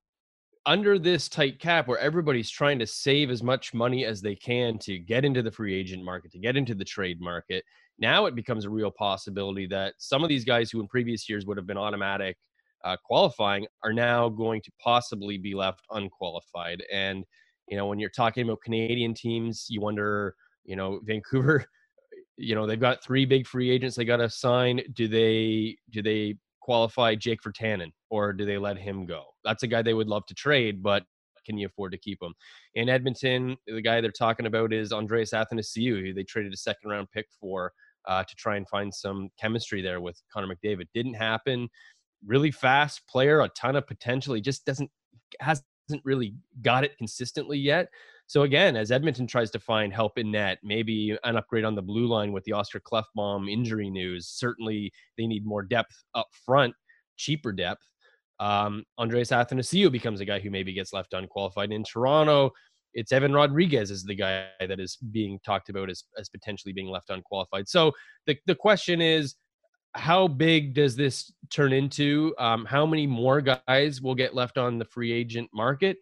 under 0.67 0.99
this 0.99 1.29
tight 1.29 1.59
cap 1.59 1.89
where 1.89 1.99
everybody's 1.99 2.51
trying 2.51 2.79
to 2.79 2.87
save 2.87 3.31
as 3.31 3.43
much 3.43 3.75
money 3.75 4.05
as 4.05 4.21
they 4.21 4.37
can 4.37 4.79
to 4.79 4.99
get 4.99 5.25
into 5.25 5.43
the 5.43 5.51
free 5.51 5.75
agent 5.75 6.05
market, 6.05 6.31
to 6.33 6.39
get 6.39 6.57
into 6.57 6.75
the 6.75 6.85
trade 6.85 7.21
market, 7.21 7.65
now 7.99 8.27
it 8.27 8.35
becomes 8.35 8.65
a 8.65 8.71
real 8.71 8.91
possibility 8.91 9.67
that 9.67 9.95
some 9.99 10.23
of 10.23 10.29
these 10.29 10.45
guys 10.45 10.71
who 10.71 10.81
in 10.81 10.87
previous 10.87 11.29
years 11.29 11.47
would 11.47 11.57
have 11.57 11.67
been 11.67 11.79
automatic 11.79 12.37
uh, 12.85 12.97
qualifying 13.05 13.67
are 13.85 13.93
now 13.93 14.29
going 14.29 14.61
to 14.63 14.71
possibly 14.83 15.37
be 15.37 15.55
left 15.55 15.85
unqualified. 15.91 16.83
And, 16.93 17.25
you 17.69 17.77
know, 17.77 17.87
when 17.87 17.99
you're 17.99 18.11
talking 18.11 18.45
about 18.45 18.63
Canadian 18.63 19.15
teams, 19.15 19.67
you 19.69 19.81
wonder, 19.81 20.35
you 20.65 20.77
know, 20.77 21.01
Vancouver, 21.05 21.65
you 22.37 22.55
know, 22.55 22.67
they've 22.67 22.81
got 22.81 23.03
three 23.03 23.25
big 23.25 23.47
free 23.47 23.71
agents 23.71 23.97
they 23.97 24.05
got 24.05 24.17
to 24.19 24.31
sign. 24.31 24.81
Do 24.95 25.07
they, 25.09 25.77
do 25.91 26.03
they 26.03 26.37
qualify 26.63 27.15
Jake 27.15 27.41
Virtanen 27.43 27.91
or 28.11 28.33
do 28.33 28.47
they 28.47 28.59
let 28.59 28.79
him 28.79 29.05
go? 29.05 29.25
That's 29.45 29.63
a 29.63 29.67
guy 29.67 29.83
they 29.83 29.95
would 29.95 30.09
love 30.09 30.25
to 30.27 30.35
trade, 30.35 30.83
but 30.83 31.05
can 31.45 31.59
you 31.59 31.67
afford 31.67 31.93
to 31.93 31.99
keep 31.99 32.23
him? 32.23 32.35
In 32.75 32.89
Edmonton, 32.89 33.57
the 33.67 33.83
guy 33.83 34.01
they're 34.01 34.13
talking 34.13 34.47
about 34.47 34.73
is 34.73 34.93
Andreas 34.93 35.33
Athanasiou, 35.33 36.01
who 36.01 36.15
they 36.15 36.23
traded 36.23 36.53
a 36.53 36.57
second 36.57 36.91
round 36.91 37.09
pick 37.13 37.27
for 37.41 37.73
uh, 38.07 38.25
to 38.25 38.35
try 38.37 38.57
and 38.57 38.69
find 38.69 38.95
some 38.95 39.29
chemistry 39.41 39.83
there 39.83 40.01
with 40.01 40.21
Connor 40.33 40.55
McDavid. 40.55 40.87
Didn't 40.95 41.15
happen. 41.15 41.69
Really 42.25 42.51
fast 42.51 43.07
player, 43.09 43.41
a 43.41 43.49
ton 43.51 43.77
of 43.77 43.87
potential. 43.87 44.35
He 44.35 44.41
just 44.41 44.65
doesn't 44.65 44.91
hasn't 45.41 45.65
really 46.05 46.35
got 46.63 46.85
it 46.85 46.97
consistently 46.99 47.59
yet. 47.59 47.89
So 48.33 48.45
again, 48.45 48.77
as 48.77 48.91
Edmonton 48.91 49.27
tries 49.27 49.51
to 49.51 49.61
find 49.61 49.93
help 49.93 50.17
in 50.17 50.31
net, 50.31 50.57
maybe 50.63 51.15
an 51.23 51.37
upgrade 51.37 51.67
on 51.67 51.75
the 51.75 51.83
blue 51.83 52.07
line 52.07 52.33
with 52.33 52.43
the 52.45 52.53
Oscar 52.53 52.81
Klefbom 52.81 53.53
injury 53.53 53.91
news. 53.91 54.27
Certainly, 54.27 54.91
they 55.19 55.27
need 55.27 55.45
more 55.45 55.63
depth 55.63 56.03
up 56.15 56.29
front, 56.47 56.73
cheaper 57.19 57.53
depth. 57.53 57.87
Um, 58.41 58.85
Andreas 58.99 59.33
Athanasiou 59.33 59.93
becomes 59.93 60.23
a 60.23 60.25
guy 60.25 60.39
who 60.39 60.49
maybe 60.49 60.73
gets 60.73 60.95
left 60.95 61.13
unqualified 61.13 61.73
in 61.73 61.85
Toronto. 61.85 62.53
It's 62.95 63.13
Evan 63.13 63.35
Rodrigues 63.35 63.91
is 63.91 64.03
the 64.03 64.15
guy 64.15 64.47
that 64.61 64.81
is 64.81 64.97
being 65.11 65.39
talked 65.45 65.69
about 65.69 65.91
as, 65.91 66.05
as 66.19 66.31
potentially 66.31 66.73
being 66.73 66.89
left 66.89 67.11
unqualified. 67.11 67.69
So 67.69 67.93
the, 68.27 68.39
the 68.47 68.55
question 68.55 69.03
is, 69.03 69.35
how 69.95 70.27
big 70.27 70.73
does 70.73 70.97
this 70.97 71.31
turn 71.51 71.75
into? 71.75 72.35
Um, 72.39 72.65
how 72.65 72.87
many 72.87 73.07
more 73.07 73.43
guys 73.43 74.01
will 74.01 74.15
get 74.15 74.35
left 74.35 74.57
on 74.57 74.79
the 74.79 74.87
free 74.87 75.13
agent 75.13 75.51
market? 75.53 75.99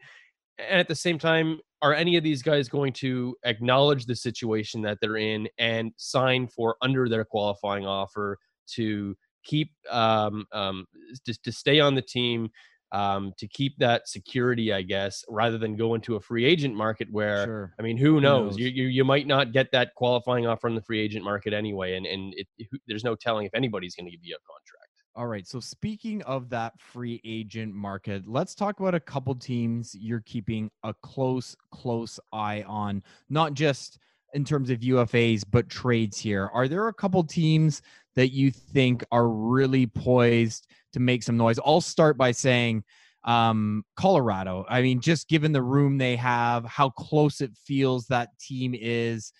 And 0.68 0.78
at 0.80 0.88
the 0.88 0.94
same 0.94 1.18
time, 1.18 1.60
are 1.82 1.94
any 1.94 2.16
of 2.16 2.24
these 2.24 2.42
guys 2.42 2.68
going 2.68 2.92
to 2.94 3.36
acknowledge 3.44 4.04
the 4.06 4.16
situation 4.16 4.82
that 4.82 4.98
they're 5.00 5.16
in 5.16 5.48
and 5.58 5.92
sign 5.96 6.46
for 6.48 6.76
under 6.82 7.08
their 7.08 7.24
qualifying 7.24 7.86
offer 7.86 8.36
to 8.74 9.16
keep 9.44 9.72
um, 9.90 10.46
um, 10.52 10.86
to, 11.24 11.34
to 11.42 11.50
stay 11.52 11.80
on 11.80 11.94
the 11.94 12.02
team 12.02 12.50
um, 12.92 13.32
to 13.38 13.46
keep 13.46 13.78
that 13.78 14.08
security, 14.08 14.72
I 14.72 14.82
guess, 14.82 15.24
rather 15.28 15.58
than 15.58 15.76
go 15.76 15.94
into 15.94 16.16
a 16.16 16.20
free 16.20 16.44
agent 16.44 16.74
market 16.74 17.08
where, 17.10 17.44
Sure. 17.44 17.74
I 17.78 17.82
mean, 17.82 17.96
who 17.96 18.20
knows? 18.20 18.50
knows? 18.50 18.58
You, 18.58 18.68
you 18.68 18.86
you 18.88 19.04
might 19.04 19.26
not 19.28 19.52
get 19.52 19.70
that 19.72 19.94
qualifying 19.94 20.46
offer 20.46 20.68
on 20.68 20.74
the 20.74 20.82
free 20.82 21.00
agent 21.00 21.24
market 21.24 21.52
anyway, 21.52 21.96
and 21.96 22.04
and 22.04 22.34
it, 22.36 22.46
who- 22.70 22.78
there's 22.88 23.04
no 23.04 23.14
telling 23.14 23.46
if 23.46 23.54
anybody's 23.54 23.94
going 23.94 24.06
to 24.06 24.10
give 24.10 24.20
you 24.24 24.34
a 24.36 24.42
contract. 24.44 24.89
All 25.16 25.26
right. 25.26 25.46
So 25.46 25.58
speaking 25.58 26.22
of 26.22 26.48
that 26.50 26.78
free 26.78 27.20
agent 27.24 27.74
market, 27.74 28.28
let's 28.28 28.54
talk 28.54 28.78
about 28.78 28.94
a 28.94 29.00
couple 29.00 29.34
teams 29.34 29.94
you're 29.94 30.22
keeping 30.24 30.70
a 30.84 30.94
close, 31.02 31.56
close 31.72 32.20
eye 32.32 32.62
on, 32.62 33.02
not 33.28 33.54
just 33.54 33.98
in 34.34 34.44
terms 34.44 34.70
of 34.70 34.78
UFAs, 34.78 35.42
but 35.50 35.68
trades 35.68 36.16
here. 36.18 36.48
Are 36.54 36.68
there 36.68 36.86
a 36.86 36.94
couple 36.94 37.24
teams 37.24 37.82
that 38.14 38.28
you 38.28 38.52
think 38.52 39.04
are 39.10 39.28
really 39.28 39.86
poised 39.86 40.68
to 40.92 41.00
make 41.00 41.24
some 41.24 41.36
noise? 41.36 41.58
I'll 41.64 41.80
start 41.80 42.16
by 42.16 42.30
saying 42.30 42.84
um, 43.24 43.84
Colorado. 43.96 44.64
I 44.68 44.80
mean, 44.80 45.00
just 45.00 45.28
given 45.28 45.50
the 45.50 45.62
room 45.62 45.98
they 45.98 46.14
have, 46.16 46.64
how 46.64 46.90
close 46.90 47.40
it 47.40 47.56
feels 47.56 48.06
that 48.06 48.28
team 48.38 48.76
is, 48.78 49.32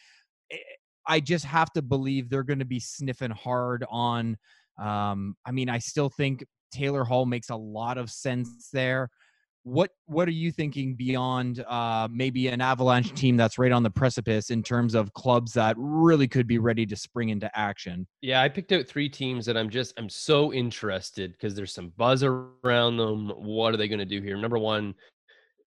eh, 0.50 0.56
I 1.06 1.20
just 1.20 1.44
have 1.44 1.72
to 1.72 1.82
believe 1.82 2.28
they're 2.28 2.42
going 2.42 2.58
to 2.58 2.64
be 2.64 2.80
sniffing 2.80 3.30
hard 3.30 3.84
on 3.88 4.36
um, 4.80 5.36
I 5.44 5.52
mean, 5.52 5.68
I 5.68 5.78
still 5.78 6.08
think 6.08 6.44
Taylor 6.72 7.04
Hall 7.04 7.26
makes 7.26 7.50
a 7.50 7.56
lot 7.56 7.98
of 7.98 8.10
sense 8.10 8.70
there. 8.72 9.10
What 9.62 9.90
what 10.06 10.26
are 10.26 10.32
you 10.32 10.50
thinking 10.50 10.94
beyond 10.94 11.62
uh, 11.68 12.08
maybe 12.10 12.48
an 12.48 12.62
Avalanche 12.62 13.12
team 13.12 13.36
that's 13.36 13.58
right 13.58 13.72
on 13.72 13.82
the 13.82 13.90
precipice 13.90 14.48
in 14.48 14.62
terms 14.62 14.94
of 14.94 15.12
clubs 15.12 15.52
that 15.52 15.76
really 15.78 16.26
could 16.26 16.46
be 16.46 16.58
ready 16.58 16.86
to 16.86 16.96
spring 16.96 17.28
into 17.28 17.50
action? 17.56 18.06
Yeah, 18.22 18.40
I 18.40 18.48
picked 18.48 18.72
out 18.72 18.88
three 18.88 19.10
teams 19.10 19.44
that 19.44 19.58
I'm 19.58 19.68
just 19.68 19.92
I'm 19.98 20.08
so 20.08 20.50
interested 20.54 21.32
because 21.32 21.54
there's 21.54 21.74
some 21.74 21.92
buzz 21.98 22.22
around 22.22 22.96
them. 22.96 23.28
What 23.36 23.74
are 23.74 23.76
they 23.76 23.88
going 23.88 23.98
to 23.98 24.06
do 24.06 24.22
here? 24.22 24.38
Number 24.38 24.58
one, 24.58 24.94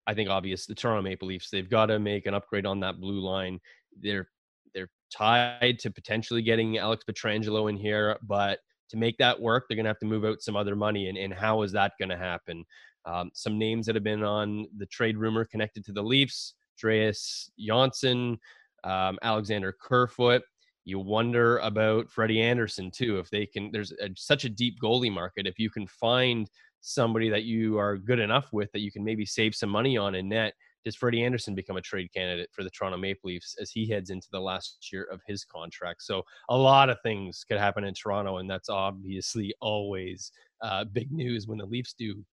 I 0.07 0.15
think 0.15 0.31
obvious 0.31 0.65
the 0.65 0.75
Toronto 0.75 1.03
Maple 1.03 1.29
Leafs. 1.29 1.51
They've 1.51 1.69
got 1.69 1.87
to 1.87 1.99
make 1.99 2.25
an 2.25 2.33
upgrade 2.33 2.65
on 2.65 2.81
that 2.81 2.99
blue 2.99 3.21
line. 3.21 3.61
They're 4.01 4.27
they're 4.75 4.89
tied 5.15 5.79
to 5.81 5.91
potentially 5.91 6.41
getting 6.41 6.79
Alex 6.79 7.05
Pietrangelo 7.05 7.69
in 7.69 7.77
here, 7.77 8.17
but 8.23 8.59
to 8.93 8.97
make 8.97 9.19
that 9.19 9.41
work, 9.41 9.65
they're 9.69 9.77
going 9.77 9.85
to 9.85 9.91
have 9.91 9.99
to 9.99 10.07
move 10.07 10.25
out 10.25 10.41
some 10.41 10.57
other 10.57 10.77
money. 10.77 11.09
And, 11.09 11.19
and 11.19 11.35
how 11.35 11.63
is 11.63 11.73
that 11.73 11.95
going 11.99 12.11
to 12.11 12.17
happen? 12.17 12.65
Um, 13.05 13.31
some 13.35 13.59
names 13.59 13.87
that 13.87 13.97
have 13.97 14.05
been 14.05 14.23
on 14.23 14.69
the 14.77 14.87
trade 14.87 15.19
rumor 15.19 15.45
connected 15.45 15.85
to 15.87 15.93
the 15.93 16.03
Leafs: 16.03 16.55
Dreas 16.81 17.51
Johnsson, 17.59 18.39
um, 18.85 19.19
Alexander 19.23 19.75
Kerfoot. 19.81 20.43
You 20.85 20.99
wonder 20.99 21.59
about 21.59 22.11
Freddie 22.11 22.43
Andersen 22.43 22.91
too. 22.91 23.19
If 23.19 23.31
they 23.31 23.47
can, 23.47 23.71
there's 23.73 23.93
a, 23.93 24.11
such 24.17 24.45
a 24.45 24.49
deep 24.49 24.77
goalie 24.81 25.13
market. 25.13 25.47
If 25.47 25.59
you 25.59 25.71
can 25.71 25.87
find 25.87 26.49
somebody 26.81 27.29
that 27.31 27.45
you 27.45 27.79
are 27.79 27.97
good 27.97 28.19
enough 28.19 28.53
with 28.53 28.71
that 28.73 28.81
you 28.81 28.91
can 28.91 29.05
maybe 29.05 29.25
save 29.25 29.55
some 29.55 29.71
money 29.71 29.97
on 29.97 30.15
in 30.15 30.29
net, 30.29 30.55
does 30.85 30.97
Freddie 30.97 31.25
Andersen 31.25 31.55
become 31.55 31.77
a 31.77 31.81
trade 31.81 32.13
candidate 32.15 32.49
for 32.53 32.65
the 32.65 32.71
Toronto 32.71 32.99
Maple 32.99 33.29
Leafs 33.29 33.57
as 33.61 33.71
he 33.71 33.89
heads 33.89 34.11
into 34.11 34.29
the 34.33 34.41
last 34.41 34.93
year 34.93 35.05
of 35.05 35.21
his 35.27 35.45
contract? 35.45 36.03
So 36.03 36.23
a 36.49 36.57
lot 36.57 36.91
of 36.91 36.99
things 37.03 37.45
could 37.45 37.59
happen 37.59 37.85
in 37.85 37.95
Toronto, 37.95 38.39
and 38.39 38.51
that's 38.51 38.69
obviously 38.69 39.55
always 39.61 40.33
uh, 40.63 40.85
big 40.85 41.13
news 41.13 41.47
when 41.47 41.59
the 41.59 41.67
Leafs 41.67 41.95
do 41.97 42.25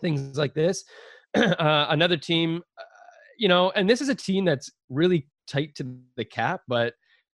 things 0.00 0.38
like 0.38 0.54
this. 0.54 0.84
uh, 1.34 1.86
another 1.90 2.16
team, 2.16 2.62
uh, 2.78 2.82
you 3.38 3.48
know, 3.48 3.70
and 3.70 3.88
this 3.88 4.00
is 4.00 4.08
a 4.08 4.14
team 4.14 4.44
that's 4.44 4.70
really 4.88 5.28
tight 5.46 5.74
to 5.76 5.96
the 6.16 6.24
cap, 6.24 6.62
but 6.68 6.94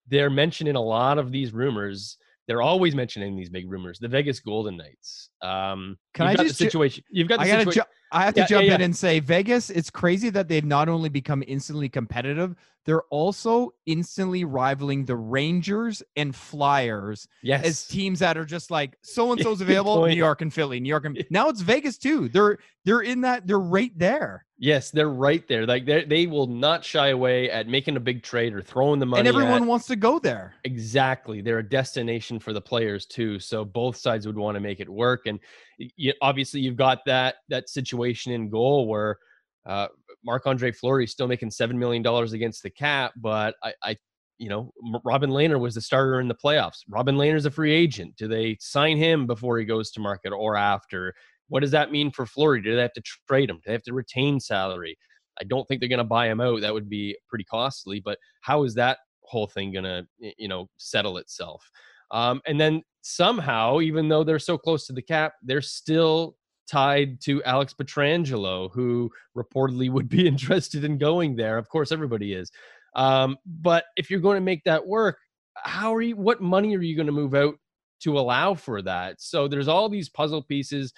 they're 0.06 0.30
mentioning 0.30 0.76
a 0.76 0.80
lot 0.80 1.18
of 1.18 1.32
these 1.32 1.52
rumors. 1.52 2.16
They're 2.46 2.62
always 2.62 2.94
mentioning 2.94 3.36
these 3.36 3.50
big 3.50 3.70
rumors. 3.70 3.98
The 3.98 4.08
Vegas 4.08 4.40
Golden 4.40 4.76
Knights. 4.78 5.30
Um, 5.42 5.98
Can 6.14 6.26
I 6.26 6.34
got 6.34 6.46
just 6.46 6.58
the 6.58 6.64
ju- 6.64 6.70
situation? 6.70 7.04
You've 7.10 7.28
got 7.28 7.40
the 7.40 7.44
I 7.44 7.48
gotta 7.48 7.70
ju- 7.70 7.82
I 8.10 8.24
have 8.24 8.34
to 8.34 8.40
Yeah, 8.40 8.46
jump 8.46 8.66
yeah, 8.66 8.74
in 8.74 8.80
and 8.80 8.96
say 8.96 9.20
Vegas. 9.20 9.70
It's 9.70 9.90
crazy 9.90 10.30
that 10.30 10.48
they've 10.48 10.64
not 10.64 10.88
only 10.88 11.08
become 11.08 11.42
instantly 11.46 11.88
competitive, 11.88 12.54
they're 12.88 13.02
also 13.10 13.70
instantly 13.84 14.46
rivaling 14.46 15.04
the 15.04 15.14
Rangers 15.14 16.02
and 16.16 16.34
Flyers 16.34 17.28
yes. 17.42 17.62
as 17.62 17.86
teams 17.86 18.20
that 18.20 18.38
are 18.38 18.46
just 18.46 18.70
like 18.70 18.96
so 19.02 19.30
and 19.30 19.40
so's 19.42 19.60
available. 19.60 20.06
New. 20.06 20.14
York 20.16 20.40
and 20.40 20.50
Philly, 20.50 20.80
New 20.80 20.88
York 20.88 21.04
and 21.04 21.22
now 21.28 21.50
it's 21.50 21.60
Vegas 21.60 21.98
too. 21.98 22.30
They're 22.30 22.56
they're 22.86 23.02
in 23.02 23.20
that. 23.20 23.46
They're 23.46 23.60
right 23.60 23.92
there, 23.94 24.46
Yes, 24.60 24.90
they're 24.90 25.10
right 25.10 25.46
there. 25.48 25.66
Like 25.66 25.84
they 25.84 26.04
they 26.04 26.26
will 26.26 26.46
not 26.46 26.82
shy 26.82 27.08
away 27.08 27.50
at 27.50 27.68
making 27.68 27.96
a 27.96 28.00
big 28.00 28.22
trade 28.22 28.54
or 28.54 28.62
throwing 28.62 29.00
the 29.00 29.06
money. 29.06 29.20
and 29.20 29.28
everyone 29.28 29.62
at- 29.62 29.68
wants 29.68 29.86
to 29.88 29.96
go 29.96 30.18
there. 30.18 30.54
exactly. 30.64 31.42
They're 31.42 31.58
a 31.58 31.68
destination 31.68 32.40
for 32.40 32.54
the 32.54 32.60
players 32.62 33.04
too. 33.04 33.38
So 33.38 33.66
both 33.66 33.96
sides 33.96 34.26
would 34.26 34.38
want 34.38 34.54
to 34.56 34.60
make 34.60 34.80
it 34.80 34.88
work. 34.88 35.26
And 35.26 35.38
you, 35.76 36.14
obviously, 36.22 36.60
you've 36.60 36.76
got 36.76 37.04
that 37.04 37.36
that 37.50 37.68
situation 37.68 38.32
in 38.32 38.48
goal 38.48 38.88
where 38.88 39.18
uh, 39.64 39.88
Marc 40.28 40.46
Andre 40.46 40.70
Fleury 40.70 41.06
still 41.06 41.26
making 41.26 41.50
seven 41.50 41.78
million 41.78 42.02
dollars 42.02 42.34
against 42.34 42.62
the 42.62 42.70
cap, 42.70 43.12
but 43.16 43.54
I. 43.64 43.72
I 43.82 43.96
you 44.40 44.48
know, 44.48 44.70
Robin 45.02 45.30
Lehner 45.30 45.58
was 45.58 45.74
the 45.74 45.80
starter 45.80 46.20
in 46.20 46.28
the 46.28 46.34
playoffs. 46.34 46.84
Robin 46.88 47.16
Lehner's 47.16 47.44
a 47.44 47.50
free 47.50 47.72
agent. 47.72 48.14
Do 48.16 48.28
they 48.28 48.56
sign 48.60 48.96
him 48.96 49.26
before 49.26 49.58
he 49.58 49.64
goes 49.64 49.90
to 49.90 50.00
market 50.00 50.32
or 50.32 50.54
after? 50.54 51.12
What 51.48 51.58
does 51.58 51.72
that 51.72 51.90
mean 51.90 52.12
for 52.12 52.24
Fleury? 52.24 52.62
Do 52.62 52.76
they 52.76 52.82
have 52.82 52.92
to 52.92 53.02
trade 53.26 53.50
him? 53.50 53.56
Do 53.56 53.62
they 53.66 53.72
have 53.72 53.82
to 53.82 53.92
retain 53.92 54.38
salary? 54.38 54.96
I 55.40 55.44
don't 55.44 55.66
think 55.66 55.80
they're 55.80 55.88
going 55.88 55.98
to 55.98 56.04
buy 56.04 56.28
him 56.30 56.40
out. 56.40 56.60
That 56.60 56.72
would 56.72 56.88
be 56.88 57.16
pretty 57.28 57.46
costly. 57.50 57.98
But 57.98 58.18
how 58.42 58.62
is 58.62 58.74
that 58.74 58.98
whole 59.22 59.48
thing 59.48 59.72
going 59.72 59.84
to, 59.84 60.06
you 60.38 60.46
know, 60.46 60.68
settle 60.76 61.18
itself? 61.18 61.68
Um, 62.12 62.40
and 62.46 62.60
then 62.60 62.84
somehow, 63.02 63.80
even 63.80 64.08
though 64.08 64.22
they're 64.22 64.38
so 64.38 64.56
close 64.56 64.86
to 64.86 64.92
the 64.92 65.02
cap, 65.02 65.32
they're 65.42 65.60
still 65.60 66.36
tied 66.68 67.20
to 67.22 67.42
Alex 67.44 67.74
Pietrangelo, 67.74 68.70
who 68.72 69.10
reportedly 69.36 69.90
would 69.90 70.08
be 70.08 70.26
interested 70.28 70.84
in 70.84 70.98
going 70.98 71.36
there. 71.36 71.58
Of 71.58 71.68
course, 71.68 71.92
everybody 71.92 72.32
is. 72.34 72.50
Um, 72.94 73.36
but 73.46 73.84
if 73.96 74.10
you're 74.10 74.20
going 74.20 74.36
to 74.36 74.44
make 74.44 74.64
that 74.64 74.86
work, 74.86 75.18
how 75.56 75.94
are 75.94 76.02
you? 76.02 76.16
What 76.16 76.40
money 76.40 76.76
are 76.76 76.82
you 76.82 76.96
going 76.96 77.06
to 77.06 77.12
move 77.12 77.34
out 77.34 77.54
to 78.00 78.18
allow 78.18 78.54
for 78.54 78.82
that? 78.82 79.20
So 79.20 79.48
there's 79.48 79.68
all 79.68 79.88
these 79.88 80.08
puzzle 80.08 80.42
pieces. 80.42 80.92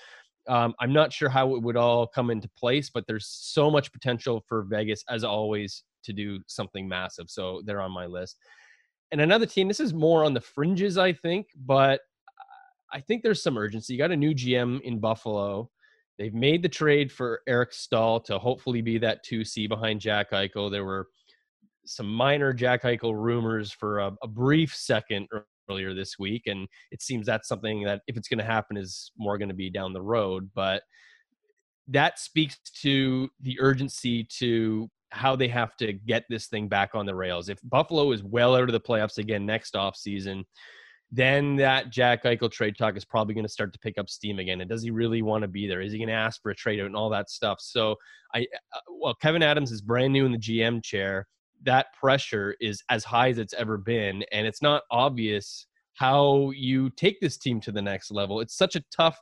Um, 0.49 0.75
I'm 0.81 0.93
not 0.93 1.13
sure 1.13 1.29
how 1.29 1.55
it 1.55 1.63
would 1.63 1.77
all 1.77 2.07
come 2.07 2.31
into 2.31 2.49
place, 2.49 2.91
but 2.91 3.07
there's 3.07 3.27
so 3.27 3.71
much 3.71 3.93
potential 3.93 4.43
for 4.49 4.63
Vegas, 4.63 5.05
as 5.09 5.25
always, 5.25 5.85
to 6.05 6.13
do 6.13 6.41
something 6.47 6.89
massive. 6.89 7.31
So 7.31 7.63
they're 7.65 7.81
on 7.81 7.93
my 7.93 8.07
list. 8.07 8.37
And 9.13 9.21
another 9.21 9.47
team, 9.47 9.69
this 9.69 9.81
is 9.81 9.93
more 9.93 10.25
on 10.25 10.35
the 10.35 10.41
fringes, 10.41 10.97
I 10.97 11.13
think, 11.13 11.49
but 11.67 12.01
I 12.93 13.01
think 13.01 13.23
there's 13.23 13.43
some 13.43 13.59
urgency. 13.59 13.95
You 13.95 13.99
got 13.99 14.11
a 14.11 14.17
new 14.17 14.35
GM 14.35 14.81
in 14.83 14.99
Buffalo. 14.99 15.71
They've 16.19 16.35
made 16.35 16.63
the 16.63 16.69
trade 16.69 17.11
for 17.11 17.41
Eric 17.49 17.73
Staal 17.73 18.21
to 18.21 18.39
hopefully 18.39 18.83
be 18.83 18.99
that 18.99 19.25
2C 19.25 19.69
behind 19.69 20.01
Jack 20.01 20.33
Eichel. 20.33 20.71
There 20.71 20.85
were 20.85 21.09
some 21.87 22.13
minor 22.13 22.53
Jack 22.53 22.83
Eichel 22.83 23.15
rumors 23.15 23.73
for 23.73 24.01
a, 24.01 24.13
a 24.23 24.29
brief 24.29 24.75
second 24.75 25.29
earlier 25.71 25.95
this 25.95 26.19
week, 26.19 26.43
and 26.47 26.69
it 26.91 27.01
seems 27.03 27.27
that's 27.27 27.49
something 27.49 27.85
that 27.85 28.03
if 28.07 28.17
it's 28.17 28.29
going 28.29 28.39
to 28.39 28.45
happen 28.45 28.77
is 28.77 29.13
more 29.17 29.39
going 29.39 29.49
to 29.49 29.55
be 29.55 29.71
down 29.71 29.93
the 29.93 30.03
road. 30.03 30.51
But 30.55 30.83
that 31.89 32.19
speaks 32.19 32.59
to 32.83 33.29
the 33.41 33.59
urgency 33.61 34.25
to 34.39 34.89
how 35.11 35.35
they 35.35 35.49
have 35.49 35.77
to 35.77 35.93
get 35.93 36.25
this 36.29 36.47
thing 36.47 36.69
back 36.69 36.91
on 36.95 37.07
the 37.07 37.15
rails. 37.15 37.49
If 37.49 37.59
Buffalo 37.65 38.13
is 38.13 38.23
well 38.23 38.55
out 38.55 38.65
of 38.69 38.73
the 38.73 38.81
playoffs 38.81 39.19
again 39.19 39.45
next 39.45 39.75
offseason, 39.75 40.45
then 41.13 41.57
that 41.57 41.91
Jack 41.91 42.25
Eichel 42.25 42.51
trade 42.51 42.77
talk 42.79 42.97
is 42.97 43.05
probably 43.05 43.35
going 43.35 43.45
to 43.45 43.53
start 43.53 43.73
to 43.73 43.79
pick 43.81 43.99
up 43.99 44.09
steam 44.09 44.39
again. 44.39 44.61
And 44.61 44.71
does 44.71 44.83
he 44.83 44.91
really 44.91 45.23
want 45.23 45.43
to 45.43 45.49
be 45.49 45.67
there? 45.67 45.81
Is 45.81 45.93
he 45.93 45.99
going 45.99 46.09
to 46.09 46.15
ask 46.15 46.41
for 46.41 46.51
a 46.51 46.55
trade 46.55 46.79
out 46.81 46.87
and 46.87 46.95
all 46.95 47.11
that 47.11 47.31
stuff? 47.31 47.59
So 47.61 47.97
I, 48.35 48.41
uh, 48.73 48.81
well, 48.89 49.15
Kevin 49.15 49.43
Adams 49.43 49.73
is 49.73 49.81
brand 49.81 50.13
new 50.13 50.25
in 50.25 50.33
the 50.33 50.39
GM 50.39 50.85
chair. 50.85 51.27
That 51.63 51.87
pressure 51.99 52.55
is 52.61 52.83
as 52.91 53.05
high 53.05 53.31
as 53.31 53.39
it's 53.39 53.55
ever 53.55 53.77
been, 53.77 54.25
and 54.33 54.47
it's 54.47 54.63
not 54.63 54.83
obvious 54.91 55.67
how 55.95 56.51
you 56.55 56.91
take 56.91 57.21
this 57.21 57.37
team 57.37 57.61
to 57.61 57.73
the 57.73 57.83
next 57.83 58.11
level. 58.11 58.41
It's 58.41 58.57
such 58.57 58.77
a 58.77 58.83
tough 58.97 59.19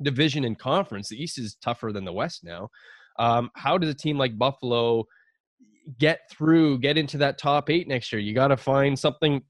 division 0.00 0.44
and 0.44 0.58
conference. 0.58 1.08
The 1.08 1.22
East 1.22 1.38
is 1.38 1.56
tougher 1.56 1.92
than 1.92 2.04
the 2.04 2.12
West 2.12 2.44
now. 2.44 2.68
Um, 3.18 3.50
how 3.56 3.76
does 3.76 3.90
a 3.90 3.94
team 3.94 4.16
like 4.16 4.38
Buffalo 4.38 5.04
get 5.98 6.20
through, 6.30 6.78
get 6.78 6.96
into 6.96 7.18
that 7.18 7.36
top 7.38 7.68
eight 7.68 7.88
next 7.88 8.12
year? 8.12 8.20
You 8.20 8.34
got 8.34 8.48
to 8.48 8.56
find 8.56 8.96
something 8.96 9.42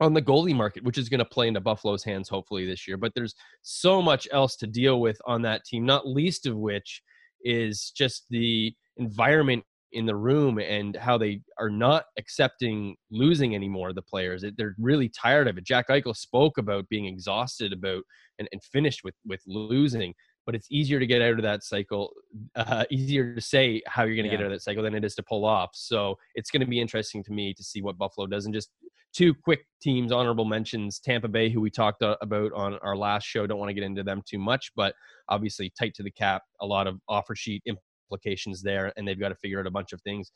on 0.00 0.14
the 0.14 0.22
goalie 0.22 0.54
market, 0.54 0.84
which 0.84 0.98
is 0.98 1.08
going 1.08 1.18
to 1.18 1.24
play 1.24 1.48
into 1.48 1.60
Buffalo's 1.60 2.04
hands 2.04 2.28
hopefully 2.28 2.66
this 2.66 2.86
year. 2.86 2.96
But 2.96 3.12
there's 3.14 3.34
so 3.62 4.02
much 4.02 4.28
else 4.32 4.56
to 4.56 4.66
deal 4.66 5.00
with 5.00 5.18
on 5.26 5.42
that 5.42 5.64
team, 5.64 5.86
not 5.86 6.06
least 6.06 6.46
of 6.46 6.56
which 6.56 7.02
is 7.42 7.92
just 7.96 8.24
the 8.30 8.74
environment 8.96 9.64
in 9.92 10.04
the 10.04 10.16
room 10.16 10.58
and 10.58 10.96
how 10.96 11.16
they 11.16 11.40
are 11.58 11.70
not 11.70 12.04
accepting 12.18 12.96
losing 13.10 13.54
anymore. 13.54 13.92
The 13.92 14.02
players 14.02 14.44
they're 14.56 14.74
really 14.78 15.08
tired 15.08 15.48
of 15.48 15.56
it. 15.56 15.64
Jack 15.64 15.88
Eichel 15.88 16.16
spoke 16.16 16.58
about 16.58 16.88
being 16.88 17.06
exhausted 17.06 17.72
about 17.72 18.02
and, 18.38 18.48
and 18.52 18.62
finished 18.62 19.00
with 19.04 19.14
with 19.24 19.40
losing. 19.46 20.12
But 20.44 20.54
it's 20.54 20.68
easier 20.70 21.00
to 21.00 21.06
get 21.06 21.22
out 21.22 21.34
of 21.34 21.42
that 21.42 21.64
cycle. 21.64 22.12
Uh, 22.54 22.84
easier 22.90 23.34
to 23.34 23.40
say 23.40 23.82
how 23.86 24.04
you're 24.04 24.14
going 24.14 24.30
to 24.30 24.30
get 24.30 24.40
out 24.40 24.46
of 24.46 24.52
that 24.52 24.62
cycle 24.62 24.82
than 24.82 24.94
it 24.94 25.04
is 25.04 25.14
to 25.16 25.22
pull 25.22 25.44
off. 25.44 25.70
So 25.74 26.16
it's 26.34 26.50
going 26.50 26.60
to 26.60 26.66
be 26.66 26.80
interesting 26.80 27.24
to 27.24 27.32
me 27.32 27.52
to 27.54 27.64
see 27.64 27.82
what 27.82 27.98
Buffalo 27.98 28.28
does. 28.28 28.44
And 28.44 28.54
just 28.54 28.70
two 29.16 29.32
quick 29.32 29.64
teams, 29.80 30.12
honorable 30.12 30.44
mentions 30.44 31.00
Tampa 31.00 31.28
Bay, 31.28 31.48
who 31.48 31.60
we 31.60 31.70
talked 31.70 32.02
about 32.02 32.52
on 32.52 32.78
our 32.82 32.96
last 32.96 33.24
show. 33.24 33.46
Don't 33.46 33.58
want 33.58 33.70
to 33.70 33.74
get 33.74 33.84
into 33.84 34.02
them 34.02 34.22
too 34.28 34.38
much, 34.38 34.70
but 34.76 34.94
obviously 35.28 35.72
tight 35.78 35.94
to 35.94 36.02
the 36.02 36.10
cap, 36.10 36.42
a 36.60 36.66
lot 36.66 36.86
of 36.86 37.00
offer 37.08 37.34
sheet 37.34 37.62
implications 37.66 38.62
there, 38.62 38.92
and 38.96 39.08
they've 39.08 39.18
got 39.18 39.30
to 39.30 39.34
figure 39.36 39.58
out 39.58 39.66
a 39.66 39.70
bunch 39.70 39.92
of 39.92 40.02
things. 40.02 40.30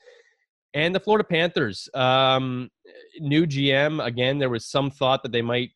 And 0.73 0.95
the 0.95 1.01
Florida 1.01 1.25
Panthers, 1.25 1.89
um, 1.95 2.71
new 3.19 3.47
GM. 3.47 4.05
Again, 4.05 4.39
there 4.39 4.51
was 4.51 4.71
some 4.71 4.91
thought 4.91 5.23
that 5.25 5.33
they 5.33 5.43
might 5.43 5.71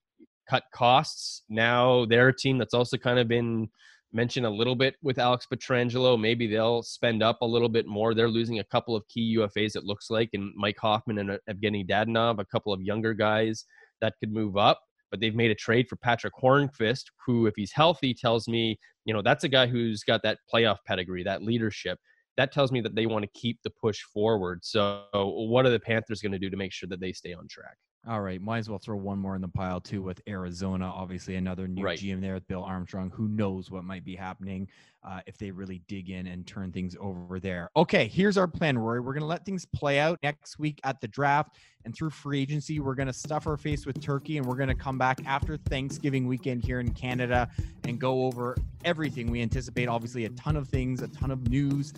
cut 0.49 0.63
costs. 0.73 1.43
Now 1.49 2.07
they're 2.07 2.29
a 2.29 2.37
team 2.37 2.59
that's 2.59 2.75
also 2.75 2.97
kind 2.97 3.19
of 3.19 3.29
been 3.29 3.69
mentioned 4.15 4.47
a 4.47 4.51
little 4.51 4.77
bit 4.77 4.95
with 5.03 5.19
Alex 5.19 5.47
Pietrangelo. 5.53 6.19
Maybe 6.19 6.47
they'll 6.47 6.83
spend 6.83 7.23
up 7.23 7.39
a 7.43 7.47
little 7.47 7.69
bit 7.69 7.87
more. 7.87 8.15
They're 8.15 8.29
losing 8.29 8.61
a 8.61 8.65
couple 8.65 8.95
of 8.95 9.07
key 9.09 9.37
UFAs, 9.37 9.77
it 9.77 9.85
looks 9.85 10.11
like, 10.11 10.31
and 10.33 10.53
Mike 10.57 10.79
Hoffman 10.79 11.19
and 11.19 11.33
uh, 11.33 11.39
Evgeny 11.51 11.87
Dadonov, 11.87 12.39
a 12.39 12.45
couple 12.45 12.73
of 12.73 12.81
younger 12.81 13.13
guys 13.13 13.65
that 14.01 14.15
could 14.21 14.33
move 14.33 14.57
up. 14.57 14.81
But 15.11 15.21
they've 15.21 15.35
made 15.35 15.51
a 15.51 15.57
trade 15.57 15.89
for 15.89 15.97
Patrick 15.97 16.35
Hornqvist, 16.43 17.05
who, 17.27 17.47
if 17.47 17.55
he's 17.57 17.73
healthy, 17.73 18.15
tells 18.15 18.49
me, 18.49 18.79
you 19.05 19.13
know, 19.13 19.23
that's 19.23 19.45
a 19.45 19.49
guy 19.49 19.67
who's 19.67 20.03
got 20.03 20.23
that 20.23 20.39
playoff 20.53 20.79
pedigree, 20.87 21.23
that 21.25 21.43
leadership. 21.43 21.99
That 22.37 22.51
tells 22.51 22.73
me 22.73 22.81
that 22.81 22.97
they 22.97 23.07
want 23.07 23.25
to 23.25 23.39
keep 23.39 23.59
the 23.63 23.71
push 23.71 24.01
forward. 24.03 24.65
So, 24.65 25.05
what 25.13 25.67
are 25.67 25.71
the 25.71 25.79
Panthers 25.79 26.21
going 26.21 26.33
to 26.33 26.39
do 26.39 26.51
to 26.51 26.57
make 26.57 26.73
sure 26.73 26.89
that 26.89 27.01
they 27.01 27.13
stay 27.13 27.33
on 27.33 27.47
track? 27.49 27.77
All 28.07 28.21
right, 28.21 28.41
might 28.41 28.59
as 28.59 28.69
well 28.69 28.79
throw 28.79 28.97
one 28.97 29.19
more 29.19 29.35
in 29.35 29.41
the 29.41 29.49
pile 29.49 29.81
too 29.81 30.03
with 30.03 30.21
Arizona. 30.29 30.85
Obviously, 30.85 31.37
another 31.37 31.67
new 31.67 31.83
right. 31.83 31.99
GM 31.99 32.21
there 32.21 32.35
with 32.35 32.47
Bill 32.47 32.63
Armstrong. 32.63 33.11
Who 33.15 33.29
knows 33.29 33.71
what 33.71 33.85
might 33.85 34.05
be 34.05 34.15
happening 34.15 34.69
uh, 35.03 35.21
if 35.27 35.39
they 35.39 35.51
really 35.51 35.81
dig 35.89 36.11
in 36.11 36.27
and 36.27 36.47
turn 36.47 36.71
things 36.71 36.95
over 37.01 37.41
there? 37.41 37.71
Okay, 37.77 38.07
here's 38.07 38.37
our 38.37 38.47
plan, 38.47 38.77
Rory. 38.77 39.01
We're 39.01 39.15
gonna 39.15 39.25
let 39.25 39.47
things 39.47 39.65
play 39.65 40.01
out 40.01 40.19
next 40.23 40.59
week 40.59 40.81
at 40.85 41.01
the 41.01 41.09
draft 41.09 41.57
and 41.87 41.95
through 41.95 42.11
free 42.11 42.43
agency. 42.43 42.79
We're 42.79 42.95
gonna 42.95 43.13
stuff 43.13 43.47
our 43.47 43.57
face 43.57 43.87
with 43.87 44.03
turkey, 44.03 44.37
and 44.37 44.45
we're 44.47 44.57
gonna 44.57 44.75
come 44.75 44.99
back 44.99 45.21
after 45.25 45.57
Thanksgiving 45.57 46.27
weekend 46.27 46.63
here 46.63 46.81
in 46.81 46.93
Canada 46.93 47.49
and 47.85 47.99
go 47.99 48.25
over 48.25 48.55
everything 48.85 49.31
we 49.31 49.41
anticipate. 49.41 49.89
Obviously, 49.89 50.27
a 50.27 50.31
ton 50.31 50.57
of 50.57 50.69
things, 50.69 51.01
a 51.01 51.09
ton 51.09 51.31
of 51.31 51.49
news 51.49 51.95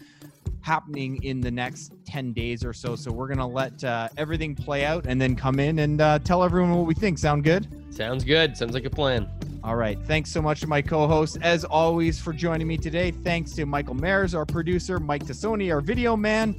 happening 0.66 1.22
in 1.22 1.40
the 1.40 1.50
next 1.50 1.92
10 2.06 2.32
days 2.32 2.64
or 2.64 2.72
so. 2.72 2.96
So 2.96 3.12
we're 3.12 3.28
going 3.28 3.38
to 3.38 3.46
let 3.46 3.84
uh, 3.84 4.08
everything 4.16 4.56
play 4.56 4.84
out 4.84 5.06
and 5.06 5.20
then 5.20 5.36
come 5.36 5.60
in 5.60 5.78
and 5.78 6.00
uh, 6.00 6.18
tell 6.18 6.42
everyone 6.42 6.74
what 6.74 6.86
we 6.86 6.94
think. 6.94 7.18
Sound 7.18 7.44
good? 7.44 7.68
Sounds 7.94 8.24
good. 8.24 8.56
Sounds 8.56 8.74
like 8.74 8.84
a 8.84 8.90
plan. 8.90 9.28
All 9.62 9.76
right. 9.76 9.96
Thanks 10.06 10.30
so 10.32 10.42
much 10.42 10.60
to 10.60 10.66
my 10.66 10.82
co 10.82 11.06
host, 11.06 11.38
as 11.40 11.64
always, 11.64 12.20
for 12.20 12.32
joining 12.32 12.66
me 12.66 12.76
today. 12.76 13.12
Thanks 13.12 13.52
to 13.52 13.64
Michael 13.64 13.94
Mares, 13.94 14.34
our 14.34 14.44
producer, 14.44 14.98
Mike 14.98 15.24
Tassoni, 15.24 15.72
our 15.72 15.80
video 15.80 16.16
man. 16.16 16.56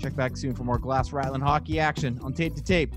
Check 0.00 0.16
back 0.16 0.36
soon 0.36 0.54
for 0.54 0.64
more 0.64 0.78
glass 0.78 1.12
rattling 1.12 1.40
hockey 1.40 1.78
action 1.78 2.18
on 2.22 2.32
Tape 2.32 2.56
to 2.56 2.62
Tape. 2.62 2.92